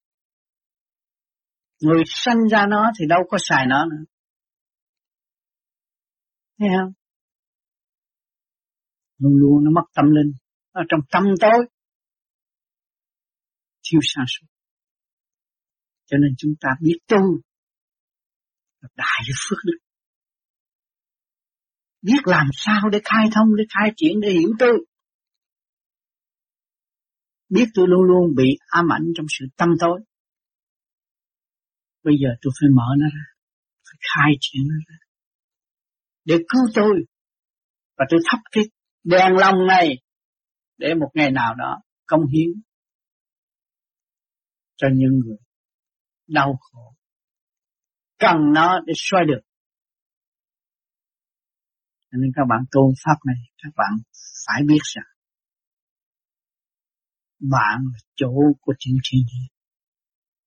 Người 1.82 2.02
sanh 2.06 2.48
ra 2.50 2.66
nó 2.70 2.90
thì 2.98 3.06
đâu 3.08 3.18
có 3.28 3.38
xài 3.40 3.66
nó 3.66 3.86
nữa. 3.86 4.04
Thấy 6.58 6.68
không? 6.78 6.92
Luôn 9.18 9.32
luôn 9.36 9.64
nó 9.64 9.70
mất 9.70 9.86
tâm 9.94 10.04
linh. 10.04 10.32
Ở 10.70 10.82
trong 10.88 11.00
tâm 11.10 11.22
tối. 11.40 11.66
Thiếu 13.90 14.00
sáng 14.02 14.24
suốt. 14.28 14.46
Cho 16.06 16.16
nên 16.18 16.34
chúng 16.38 16.52
ta 16.60 16.68
biết 16.80 16.98
tu. 17.08 17.40
Đại 18.94 19.22
phước 19.48 19.58
đức. 19.64 19.78
Biết 22.02 22.20
làm 22.24 22.46
sao 22.52 22.80
để 22.92 23.00
khai 23.04 23.28
thông, 23.34 23.56
để 23.56 23.64
khai 23.74 23.92
triển, 23.96 24.20
để 24.20 24.30
hiểu 24.30 24.50
tôi. 24.58 24.86
Biết 27.48 27.66
tôi 27.74 27.86
luôn 27.88 28.02
luôn 28.02 28.34
bị 28.36 28.44
ám 28.66 28.84
ảnh 28.92 29.04
trong 29.16 29.26
sự 29.28 29.44
tâm 29.56 29.68
tối. 29.80 30.00
Bây 32.02 32.14
giờ 32.22 32.28
tôi 32.42 32.52
phải 32.60 32.68
mở 32.76 32.94
nó 32.98 33.06
ra. 33.06 33.24
Phải 33.84 33.98
khai 34.14 34.32
triển 34.40 34.62
nó 34.68 34.74
ra. 34.88 34.96
Để 36.24 36.36
cứu 36.48 36.62
tôi. 36.74 37.04
Và 37.96 38.04
tôi 38.10 38.20
thắp 38.30 38.38
cái 38.52 38.64
đèn 39.04 39.32
lòng 39.40 39.66
này. 39.68 39.88
Để 40.78 40.94
một 40.94 41.10
ngày 41.14 41.30
nào 41.30 41.54
đó 41.54 41.80
công 42.06 42.20
hiến 42.26 42.62
cho 44.76 44.88
những 44.94 45.20
người 45.24 45.36
đau 46.26 46.58
khổ. 46.60 46.95
Cần 48.18 48.36
nó 48.54 48.80
để 48.86 48.92
xoay 48.96 49.24
được. 49.24 49.40
Nên 52.12 52.30
các 52.36 52.42
bạn 52.48 52.64
tu 52.72 52.92
pháp 53.04 53.16
này, 53.26 53.36
các 53.62 53.70
bạn 53.76 53.92
phải 54.46 54.62
biết 54.68 54.80
rằng 54.82 55.16
bạn 57.40 57.78
là 57.92 57.98
chủ 58.16 58.56
của 58.60 58.74
chuyện 58.78 58.94
thiên 59.04 59.20
nhiên. 59.20 59.48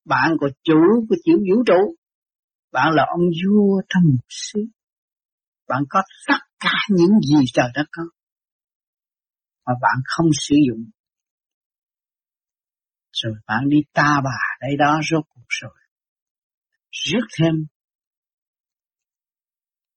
Bạn 0.06 0.32
là 0.42 0.48
chủ 0.64 1.06
của 1.10 1.16
chữ 1.26 1.32
vũ 1.32 1.64
trụ. 1.66 1.96
Bạn 2.72 2.88
là 2.96 3.06
ông 3.10 3.22
vua 3.22 3.82
trong 3.90 4.04
một 4.06 4.26
xứ. 4.30 4.60
Bạn 5.68 5.84
có 5.90 6.02
tất 6.28 6.40
cả 6.60 6.74
những 6.90 7.20
gì 7.22 7.46
trời 7.54 7.70
đất 7.74 7.86
có. 7.92 8.04
Mà 9.66 9.74
bạn 9.82 9.98
không 10.06 10.28
sử 10.34 10.56
dụng. 10.68 10.86
Rồi 13.12 13.34
bạn 13.48 13.70
đi 13.70 13.78
ta 13.94 14.22
bà 14.24 14.38
đây 14.62 14.72
đó 14.80 15.00
rốt 15.12 15.24
cuộc 15.30 15.46
rồi. 15.48 15.79
Rước 16.92 17.28
thêm 17.40 17.54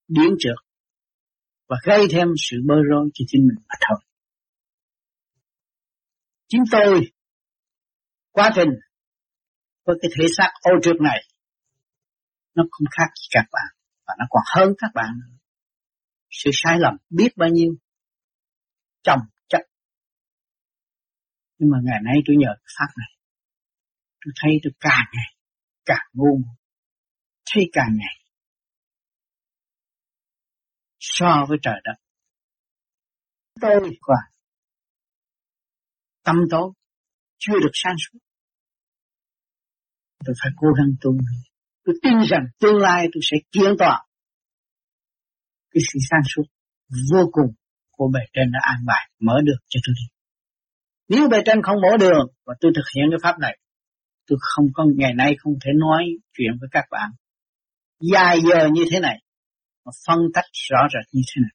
điên 0.09 0.34
trượt 0.38 0.57
và 1.68 1.76
gây 1.84 2.07
thêm 2.11 2.28
sự 2.36 2.57
bơ 2.66 2.74
rối 2.90 3.11
cho 3.14 3.24
chính 3.28 3.43
mình 3.49 3.64
mà 3.68 3.74
thôi. 3.88 3.99
Chính 6.49 6.62
tôi, 6.70 7.12
quá 8.30 8.51
trình 8.55 8.68
với 9.84 9.97
cái 10.03 10.11
thể 10.18 10.26
xác 10.36 10.51
ô 10.62 10.70
trượt 10.82 10.97
này, 11.01 11.20
nó 12.55 12.62
không 12.70 12.86
khác 12.99 13.12
gì 13.20 13.26
các 13.30 13.45
bạn, 13.53 13.76
và 14.07 14.14
nó 14.18 14.24
còn 14.30 14.43
hơn 14.55 14.74
các 14.78 14.90
bạn 14.95 15.11
nữa. 15.20 15.36
Sự 16.30 16.51
sai 16.53 16.78
lầm 16.80 16.95
biết 17.11 17.28
bao 17.36 17.49
nhiêu, 17.49 17.74
chồng 19.03 19.20
chất 19.49 19.61
nhưng 21.62 21.70
mà 21.70 21.78
ngày 21.84 22.01
nay 22.05 22.16
tôi 22.26 22.36
nhờ 22.38 22.53
cái 22.59 22.72
pháp 22.78 22.90
này, 22.97 23.11
tôi 24.24 24.32
thấy 24.40 24.53
tôi 24.62 24.72
càng 24.80 25.07
ngày 25.12 25.30
càng 25.84 26.07
ngu 26.12 26.38
thấy 27.47 27.64
càng 27.72 27.97
ngày. 27.99 28.16
So 30.99 31.47
với 31.49 31.59
trời 31.62 31.80
đất. 31.84 31.95
Tôi 33.61 33.99
qua 34.01 34.16
tâm 36.24 36.36
tối. 36.51 36.72
Chưa 37.38 37.59
được 37.62 37.70
sáng 37.72 37.95
suốt. 37.99 38.18
Tôi 40.24 40.34
phải 40.43 40.53
cố 40.57 40.66
gắng 40.76 40.95
tu 41.01 41.11
tôi 41.84 41.95
tin 42.03 42.12
rằng 42.30 42.45
tương 42.61 42.76
lai 42.76 43.07
tôi 43.12 43.20
sẽ 43.30 43.36
kiến 43.53 43.74
tỏa 43.78 44.05
cái 45.70 45.82
sự 45.93 45.99
sáng 46.11 46.20
suốt 46.34 46.43
vô 47.12 47.28
cùng 47.32 47.55
của 47.90 48.11
bề 48.14 48.20
trên 48.32 48.53
đã 48.53 48.59
an 48.62 48.84
bài 48.86 49.11
mở 49.20 49.34
được 49.45 49.59
cho 49.68 49.80
tôi 49.86 49.95
đi. 49.99 50.07
Nếu 51.09 51.28
bề 51.28 51.38
trên 51.47 51.62
không 51.62 51.80
mở 51.82 51.97
đường 52.01 52.26
và 52.47 52.55
tôi 52.61 52.72
thực 52.76 52.84
hiện 52.97 53.05
cái 53.11 53.18
pháp 53.22 53.38
này 53.38 53.59
tôi 54.26 54.38
không 54.40 54.66
có 54.74 54.84
ngày 54.97 55.14
nay 55.14 55.36
không 55.38 55.53
thể 55.64 55.70
nói 55.76 56.05
chuyện 56.32 56.53
với 56.61 56.68
các 56.72 56.84
bạn 56.90 57.11
dài 58.12 58.38
giờ 58.50 58.68
như 58.72 58.84
thế 58.90 59.00
này 59.00 59.22
mà 59.84 59.92
phân 60.07 60.18
tách 60.34 60.44
rõ 60.70 60.78
rệt 60.92 61.07
như 61.12 61.22
thế 61.28 61.40
này 61.42 61.55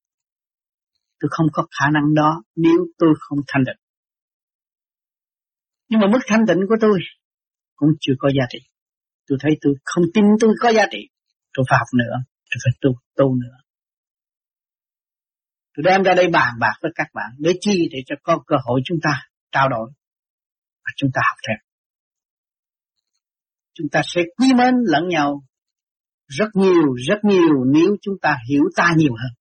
tôi 1.20 1.30
không 1.32 1.48
có 1.54 1.68
khả 1.80 1.89
năng 1.93 2.14
đó 2.14 2.43
nếu 2.56 2.78
tôi 2.98 3.10
không 3.20 3.39
thanh 3.48 3.64
định 3.64 3.78
nhưng 5.89 6.00
mà 6.00 6.08
mức 6.12 6.20
thanh 6.28 6.45
định 6.45 6.60
của 6.70 6.76
tôi 6.82 7.00
cũng 7.78 7.89
chưa 8.00 8.14
có 8.20 8.30
giá 8.30 8.45
trị. 8.50 8.60
Tôi 9.28 9.38
thấy 9.41 9.52
tôi 9.62 9.74
không 9.84 10.04
tin 10.14 10.24
tôi 10.39 10.56
có 10.62 10.72
giá 10.72 10.86
trị. 10.91 11.10
Tôi 11.54 11.66
phải 11.70 11.78
học 11.80 11.88
nữa. 11.93 12.16
Tôi 12.50 12.60
phải 12.64 12.74
tu, 12.82 12.89
tu 13.16 13.36
nữa. 13.36 13.58
Tôi 15.76 15.84
đem 15.84 16.04
ra 16.04 16.14
đây 16.14 16.28
bàn 16.28 16.54
bạc 16.60 16.74
với 16.82 16.91
các 16.95 17.08
bạn. 17.14 17.32
Để 17.39 17.52
chi? 17.62 17.89
Để 17.91 18.00
cho 18.06 18.16
có 18.24 18.43
cơ 18.48 18.56
hội 18.66 18.82
chúng 18.86 18.98
ta 19.04 19.30
trao 19.52 19.70
đổi. 19.70 19.91
Và 20.86 20.91
chúng 20.95 21.10
ta 21.14 21.22
học 21.30 21.38
thêm. 21.48 21.58
Chúng 23.74 23.88
ta 23.91 24.02
sẽ 24.06 24.22
quý 24.38 24.54
mến 24.58 24.76
lẫn 24.86 25.08
nhau 25.08 25.43
rất 26.28 26.49
nhiều, 26.53 26.93
rất 27.07 27.19
nhiều 27.23 27.63
nếu 27.73 27.95
chúng 28.01 28.15
ta 28.21 28.38
hiểu 28.49 28.63
ta 28.75 28.93
nhiều 28.97 29.13
hơn. 29.21 29.32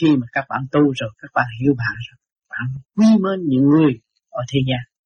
Khi 0.00 0.16
mà 0.16 0.26
các 0.32 0.44
bạn 0.48 0.66
tu 0.72 0.80
rồi, 0.80 1.10
các 1.18 1.30
bạn 1.34 1.46
hiểu 1.60 1.74
bạn 1.78 1.96
rồi, 2.10 2.18
bạn 2.48 2.82
quý 2.96 3.06
mến 3.22 3.48
những 3.48 3.64
người 3.68 3.92
ở 4.30 4.42
thế 4.52 4.60
gian 4.68 4.98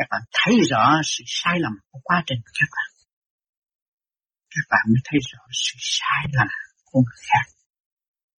các 0.00 0.06
bạn 0.10 0.22
thấy 0.32 0.54
rõ 0.70 1.00
sự 1.04 1.24
sai 1.26 1.56
lầm 1.60 1.72
của 1.90 2.00
quá 2.04 2.22
trình 2.26 2.40
của 2.44 2.52
các 2.60 2.68
bạn. 2.76 2.88
Các 4.50 4.66
bạn 4.70 4.84
mới 4.88 5.00
thấy 5.04 5.18
rõ 5.32 5.42
sự 5.52 5.76
sai 5.78 6.24
lầm 6.32 6.48
của 6.84 7.00
người 7.00 7.20
khác. 7.28 7.46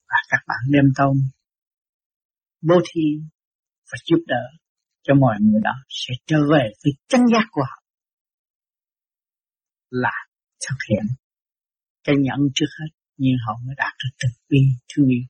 Và 0.09 0.17
các 0.29 0.41
bạn 0.47 0.59
đem 0.69 0.85
tâm 0.97 1.07
bố 2.61 2.75
thí 2.93 3.01
và 3.91 3.97
giúp 4.05 4.19
đỡ 4.27 4.43
cho 5.03 5.13
mọi 5.13 5.35
người 5.39 5.61
đó 5.63 5.75
sẽ 5.89 6.13
trở 6.25 6.37
về 6.51 6.63
với 6.83 6.93
chân 7.07 7.21
giác 7.33 7.45
của 7.51 7.61
họ. 7.61 7.80
Là 9.91 10.27
thực 10.69 10.77
hiện. 10.89 11.05
Cái 12.03 12.15
nhận 12.19 12.39
trước 12.55 12.65
hết, 12.79 12.95
nhưng 13.17 13.33
họ 13.47 13.53
mới 13.65 13.75
đạt 13.77 13.93
được 14.03 14.09
thực 14.23 14.41
bi 14.49 14.57
thương 14.89 15.07
yêu. 15.07 15.23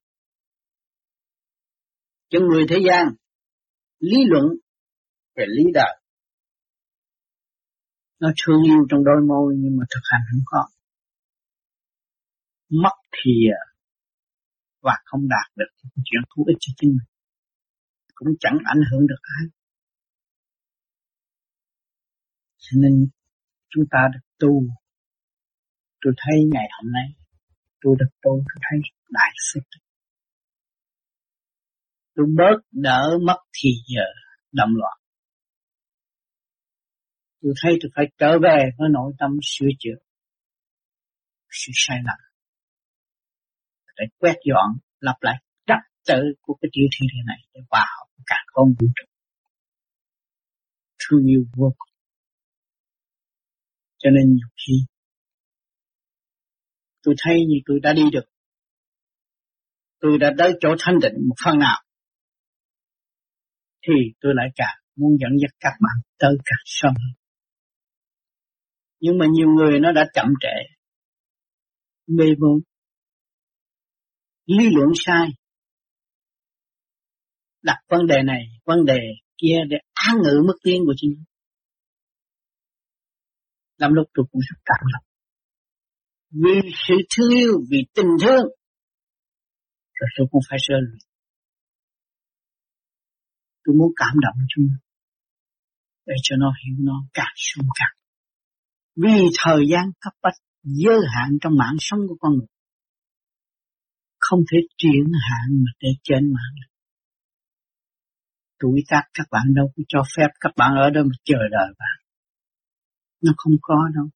Cho 2.29 2.39
người 2.39 2.63
thế 2.69 2.77
gian, 2.87 3.05
lý 3.99 4.17
luận 4.27 4.45
về 5.35 5.45
lý 5.47 5.63
đời. 5.73 6.01
Nó 8.19 8.31
thương 8.45 8.63
yêu 8.63 8.85
trong 8.89 9.03
đôi 9.03 9.21
môi, 9.27 9.55
nhưng 9.57 9.77
mà 9.77 9.85
thực 9.89 10.01
hành 10.03 10.21
không 10.31 10.43
có. 10.45 10.69
Mất 12.69 12.95
thì 13.11 13.31
à, 13.59 13.63
và 14.81 14.97
không 15.05 15.21
đạt 15.29 15.51
được 15.55 15.89
chuyện 16.05 16.21
thú 16.35 16.45
ích 16.47 16.57
cho 16.59 16.73
chính 16.77 16.89
mình. 16.89 17.07
Cũng 18.13 18.29
chẳng 18.39 18.57
ảnh 18.63 18.81
hưởng 18.91 19.07
được 19.07 19.21
ai. 19.21 19.45
Cho 22.57 22.71
nên 22.81 23.09
chúng 23.69 23.83
ta 23.91 23.99
được 24.13 24.30
tu. 24.41 24.63
Tôi 26.01 26.13
thấy 26.17 26.37
ngày 26.53 26.67
hôm 26.71 26.91
nay, 26.91 27.07
tôi 27.81 27.95
được 27.99 28.11
tu, 28.21 28.31
tôi 28.31 28.59
thấy 28.69 28.79
đại 29.09 29.31
sự 29.53 29.59
tôi 32.15 32.25
bớt 32.37 32.61
đỡ 32.71 33.01
mất 33.27 33.37
thì 33.53 33.69
giờ 33.95 34.05
động 34.51 34.69
loạn. 34.75 34.97
Tôi 37.41 37.53
thấy 37.61 37.73
tôi 37.81 37.91
phải 37.95 38.05
trở 38.17 38.39
về 38.43 38.57
với 38.77 38.89
nội 38.91 39.13
tâm 39.19 39.31
sửa 39.43 39.67
chữa, 39.79 39.99
sự 41.51 41.71
sai 41.75 41.97
lầm. 42.05 42.17
Để 43.97 44.05
quét 44.17 44.35
dọn 44.49 44.77
lặp 44.99 45.15
lại 45.21 45.35
trật 45.67 45.77
tự 46.07 46.21
của 46.41 46.57
cái 46.61 46.69
tiểu 46.73 46.85
thiên 46.91 47.07
địa 47.07 47.23
này 47.25 47.37
để 47.53 47.61
vào 47.69 48.07
cả 48.25 48.35
con 48.53 48.67
vũ 48.79 48.87
trụ. 48.95 49.05
Thương 50.99 51.25
yêu 51.25 51.43
vô 51.55 51.73
cùng 51.77 51.90
cho 54.01 54.09
nên 54.09 54.33
nhiều 54.35 54.47
khi 54.67 54.73
tôi 57.03 57.15
thấy 57.17 57.35
như 57.35 57.55
tôi 57.65 57.79
đã 57.83 57.93
đi 57.93 58.03
được 58.11 58.25
tôi 60.01 60.17
đã 60.17 60.31
tới 60.37 60.51
chỗ 60.61 60.69
thanh 60.79 60.99
định 61.01 61.13
một 61.29 61.35
phần 61.45 61.59
nào, 61.59 61.83
thì 63.87 63.93
tôi 64.21 64.33
lại 64.35 64.47
càng 64.55 64.77
muốn 64.95 65.17
dẫn 65.19 65.31
dắt 65.41 65.51
các 65.59 65.73
bạn 65.81 66.01
tới 66.19 66.31
càng 66.45 66.63
sâu. 66.65 66.91
nhưng 68.99 69.17
mà 69.17 69.25
nhiều 69.31 69.47
người 69.47 69.79
nó 69.79 69.91
đã 69.91 70.05
chậm 70.13 70.25
trễ, 70.41 70.73
mê 72.07 72.25
môn, 72.39 72.59
lý 74.45 74.65
luận 74.75 74.89
sai, 74.95 75.27
đặt 77.63 77.77
vấn 77.89 78.07
đề 78.07 78.23
này, 78.23 78.43
vấn 78.65 78.85
đề 78.85 78.99
kia 79.37 79.57
để 79.69 79.77
án 79.93 80.15
ngữ 80.23 80.43
mức 80.47 80.55
tiên 80.63 80.81
của 80.85 80.93
chính 80.97 81.23
làm 83.81 83.93
lúc 83.93 84.07
tôi 84.13 84.25
cũng 84.31 84.41
rất 84.49 84.59
cảm 84.65 84.83
động 84.93 85.05
vì 86.43 86.55
sự 86.87 86.95
thương 87.11 87.31
yêu, 87.37 87.53
vì 87.69 87.77
tình 87.95 88.11
thương, 88.21 88.45
rồi 89.97 90.09
tôi 90.17 90.27
cũng 90.31 90.41
phải 90.49 90.59
sơ 90.61 90.75
luyện 90.85 90.99
tôi 93.63 93.75
muốn 93.79 93.91
cảm 93.95 94.15
động 94.25 94.37
chúng 94.49 94.67
để 96.05 96.15
cho 96.23 96.35
nó 96.35 96.53
hiểu 96.61 96.75
nó 96.79 97.05
càng 97.13 97.33
sung 97.35 97.67
càng 97.79 97.95
vì 98.95 99.19
thời 99.43 99.61
gian 99.71 99.91
cấp 100.01 100.13
bách, 100.21 100.33
giới 100.63 100.99
hạn 101.15 101.29
trong 101.41 101.53
mạng 101.57 101.75
sống 101.79 101.99
của 102.07 102.15
con 102.19 102.31
người, 102.33 102.47
không 104.19 104.39
thể 104.51 104.57
chuyển 104.77 105.05
hạn 105.29 105.47
mà 105.63 105.71
để 105.79 105.89
trên 106.03 106.33
mạng 106.33 106.53
được. 106.55 106.71
Tuổi 108.59 108.83
tác 108.89 109.03
các 109.13 109.27
bạn 109.31 109.53
đâu 109.55 109.65
có 109.75 109.83
cho 109.87 110.01
phép 110.17 110.27
các 110.39 110.51
bạn 110.57 110.71
ở 110.75 110.89
đó 110.89 111.01
mà 111.03 111.15
chờ 111.23 111.37
đợi 111.51 111.73
bạn. 111.79 112.10
Nó 113.21 113.31
không 113.37 113.53
có 113.61 113.75
đâu. 113.95 114.09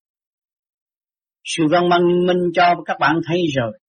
Sự 1.44 1.64
văn 1.72 1.90
minh 1.90 2.28
minh 2.28 2.52
cho 2.54 2.64
các 2.86 2.98
bạn 3.00 3.16
thấy 3.28 3.42
rồi. 3.56 3.80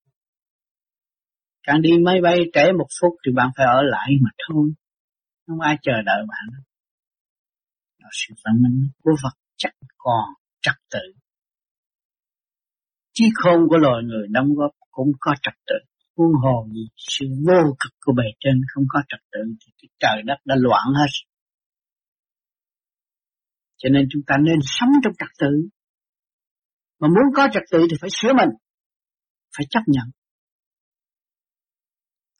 Càng 1.62 1.82
đi 1.82 1.90
máy 2.04 2.20
bay 2.22 2.38
trễ 2.52 2.72
một 2.78 2.86
phút 3.00 3.12
thì 3.26 3.32
bạn 3.36 3.50
phải 3.56 3.66
ở 3.66 3.82
lại 3.82 4.08
mà 4.22 4.30
thôi. 4.48 4.70
Không 5.46 5.60
ai 5.60 5.76
chờ 5.82 5.92
đợi 5.92 6.22
bạn 6.28 6.44
đâu. 6.52 6.62
Đó 7.98 8.08
sự 8.12 8.34
văn 8.44 8.62
minh 8.62 8.88
của 9.02 9.10
vật 9.22 9.36
chất 9.56 9.72
còn 9.96 10.24
trật 10.62 10.74
tự. 10.90 11.12
Chí 13.12 13.24
khôn 13.34 13.60
của 13.68 13.76
loài 13.76 14.02
người 14.04 14.26
đóng 14.30 14.54
góp 14.54 14.70
cũng 14.90 15.12
có 15.20 15.34
trật 15.42 15.54
tự. 15.66 15.74
Huống 16.16 16.32
hồ 16.42 16.68
gì 16.74 16.88
sự 16.96 17.26
vô 17.46 17.76
cực 17.80 17.92
của 18.00 18.12
bề 18.16 18.24
trên 18.40 18.60
không 18.74 18.84
có 18.88 19.02
trật 19.08 19.20
tự 19.32 19.40
thì 19.60 19.72
cái 19.82 19.88
trời 19.98 20.22
đất 20.26 20.36
đã 20.44 20.54
loạn 20.58 20.86
hết. 20.94 21.10
Cho 23.76 23.88
nên 23.88 24.06
chúng 24.10 24.22
ta 24.26 24.34
nên 24.40 24.58
sống 24.62 24.90
trong 25.04 25.12
trật 25.18 25.28
tự. 25.38 25.68
Mà 27.00 27.08
muốn 27.08 27.34
có 27.36 27.48
trật 27.52 27.62
tự 27.70 27.86
thì 27.90 27.96
phải 28.00 28.10
sửa 28.12 28.32
mình. 28.32 28.50
Phải 29.56 29.66
chấp 29.70 29.80
nhận. 29.86 30.10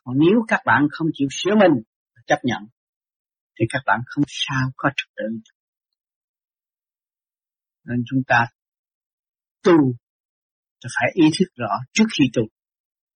Còn 0.05 0.17
nếu 0.19 0.45
các 0.49 0.61
bạn 0.67 0.83
không 0.91 1.09
chịu 1.13 1.29
sửa 1.31 1.55
mình, 1.55 1.83
chấp 2.27 2.39
nhận, 2.43 2.63
thì 3.59 3.65
các 3.69 3.83
bạn 3.87 4.01
không 4.07 4.25
sao 4.27 4.71
có 4.77 4.91
trật 4.97 5.09
tự. 5.17 5.53
Nên 7.85 8.05
chúng 8.11 8.23
ta 8.27 8.47
tu 9.63 9.77
thì 10.85 10.89
phải 10.97 11.11
ý 11.15 11.25
thức 11.39 11.47
rõ 11.55 11.73
trước 11.93 12.05
khi 12.19 12.25
tu. 12.35 12.43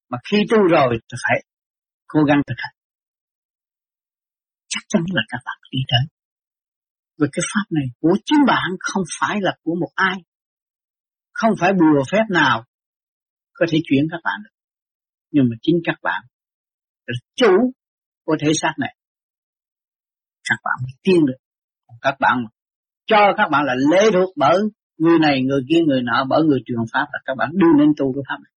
Mà 0.10 0.18
khi 0.32 0.38
tu 0.50 0.58
rồi 0.58 0.98
thì 1.12 1.18
phải 1.24 1.46
cố 2.08 2.20
gắng 2.28 2.42
thực 2.48 2.56
hành. 2.58 2.76
Chắc 4.68 4.84
chắn 4.88 5.02
là 5.14 5.22
các 5.30 5.40
bạn 5.46 5.58
đi 5.72 5.80
tới 5.92 6.19
về 7.20 7.28
cái 7.32 7.44
pháp 7.54 7.66
này 7.70 7.86
của 8.00 8.18
chính 8.26 8.40
bạn 8.48 8.70
không 8.80 9.04
phải 9.20 9.38
là 9.42 9.58
của 9.64 9.76
một 9.82 9.92
ai. 9.96 10.18
Không 11.34 11.52
phải 11.60 11.74
bùa 11.74 12.04
phép 12.12 12.24
nào 12.30 12.66
có 13.54 13.66
thể 13.70 13.78
chuyển 13.84 14.04
các 14.12 14.20
bạn 14.24 14.40
được. 14.44 14.56
Nhưng 15.32 15.44
mà 15.50 15.56
chính 15.62 15.76
các 15.84 15.96
bạn 16.04 16.24
là 17.06 17.14
chủ 17.36 17.72
của 18.26 18.36
thể 18.42 18.52
xác 18.54 18.74
này. 18.78 18.96
Các 20.50 20.60
bạn 20.64 20.76
mới 20.84 20.94
tiên 21.04 21.26
được. 21.26 21.38
Các 22.02 22.16
bạn 22.20 22.38
cho 23.06 23.34
các 23.38 23.50
bạn 23.52 23.66
là 23.66 23.76
lễ 23.92 24.12
thuộc 24.14 24.30
bởi 24.36 24.60
người 24.98 25.20
này, 25.20 25.42
người 25.42 25.62
kia, 25.70 25.80
người 25.88 26.02
nọ, 26.02 26.26
bởi 26.30 26.44
người 26.44 26.60
truyền 26.66 26.80
pháp 26.94 27.06
là 27.14 27.20
các 27.26 27.36
bạn 27.38 27.50
đưa 27.54 27.80
lên 27.80 27.90
tu 27.98 28.14
cái 28.14 28.24
pháp 28.30 28.38
này 28.44 28.52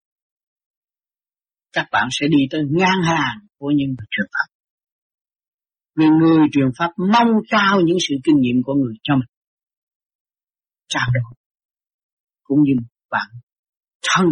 các 1.73 1.89
bạn 1.93 2.09
sẽ 2.11 2.27
đi 2.29 2.39
tới 2.51 2.63
ngang 2.71 3.03
hàng 3.05 3.39
của 3.59 3.71
những 3.77 3.89
người 3.89 4.07
truyền 4.11 4.27
pháp 4.27 4.52
vì 5.97 6.07
người 6.21 6.47
truyền 6.53 6.69
pháp 6.79 6.91
mong 6.97 7.29
trao 7.47 7.81
những 7.81 7.97
sự 8.09 8.15
kinh 8.25 8.41
nghiệm 8.41 8.63
của 8.65 8.75
người 8.75 8.95
cho 9.03 9.15
mình. 9.15 9.29
Trao 10.89 11.07
đổi. 11.15 11.35
Cũng 12.43 12.59
như 12.63 12.73
bạn 13.11 13.29
thân. 14.03 14.27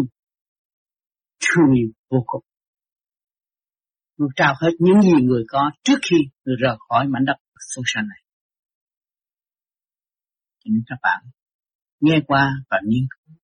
Thương 1.40 1.74
yêu 1.76 1.88
vô 2.11 2.24
cùng. 2.26 2.44
Người 4.16 4.28
trao 4.36 4.54
hết 4.61 4.70
những 4.78 5.02
gì 5.02 5.26
người 5.26 5.44
có 5.48 5.70
trước 5.82 5.98
khi 6.11 6.16
người 6.44 6.56
rời 6.61 6.76
khỏi 6.88 7.08
mảnh 7.08 7.24
đất 7.24 7.36
sâu 7.58 7.82
sanh 7.86 8.08
này. 8.08 8.22
Cho 10.58 10.68
nên 10.68 10.82
các 10.86 10.96
bạn 11.02 11.30
nghe 12.00 12.20
qua 12.26 12.50
và 12.70 12.80
nghiên 12.86 13.06
cứu. 13.11 13.36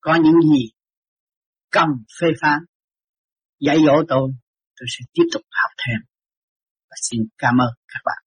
Có 0.00 0.14
những 0.14 0.40
gì 0.40 0.70
cần 1.70 1.88
phê 2.20 2.26
phán, 2.40 2.58
dạy 3.60 3.76
dỗ 3.86 3.92
tôi, 4.08 4.32
tôi 4.76 4.86
sẽ 4.88 5.04
tiếp 5.12 5.24
tục 5.32 5.42
học 5.50 5.70
thêm. 5.86 6.11
Và 6.92 6.96
xin 7.10 7.20
cảm 7.38 7.54
ơn 7.60 7.70
các 7.88 8.00
bạn. 8.04 8.21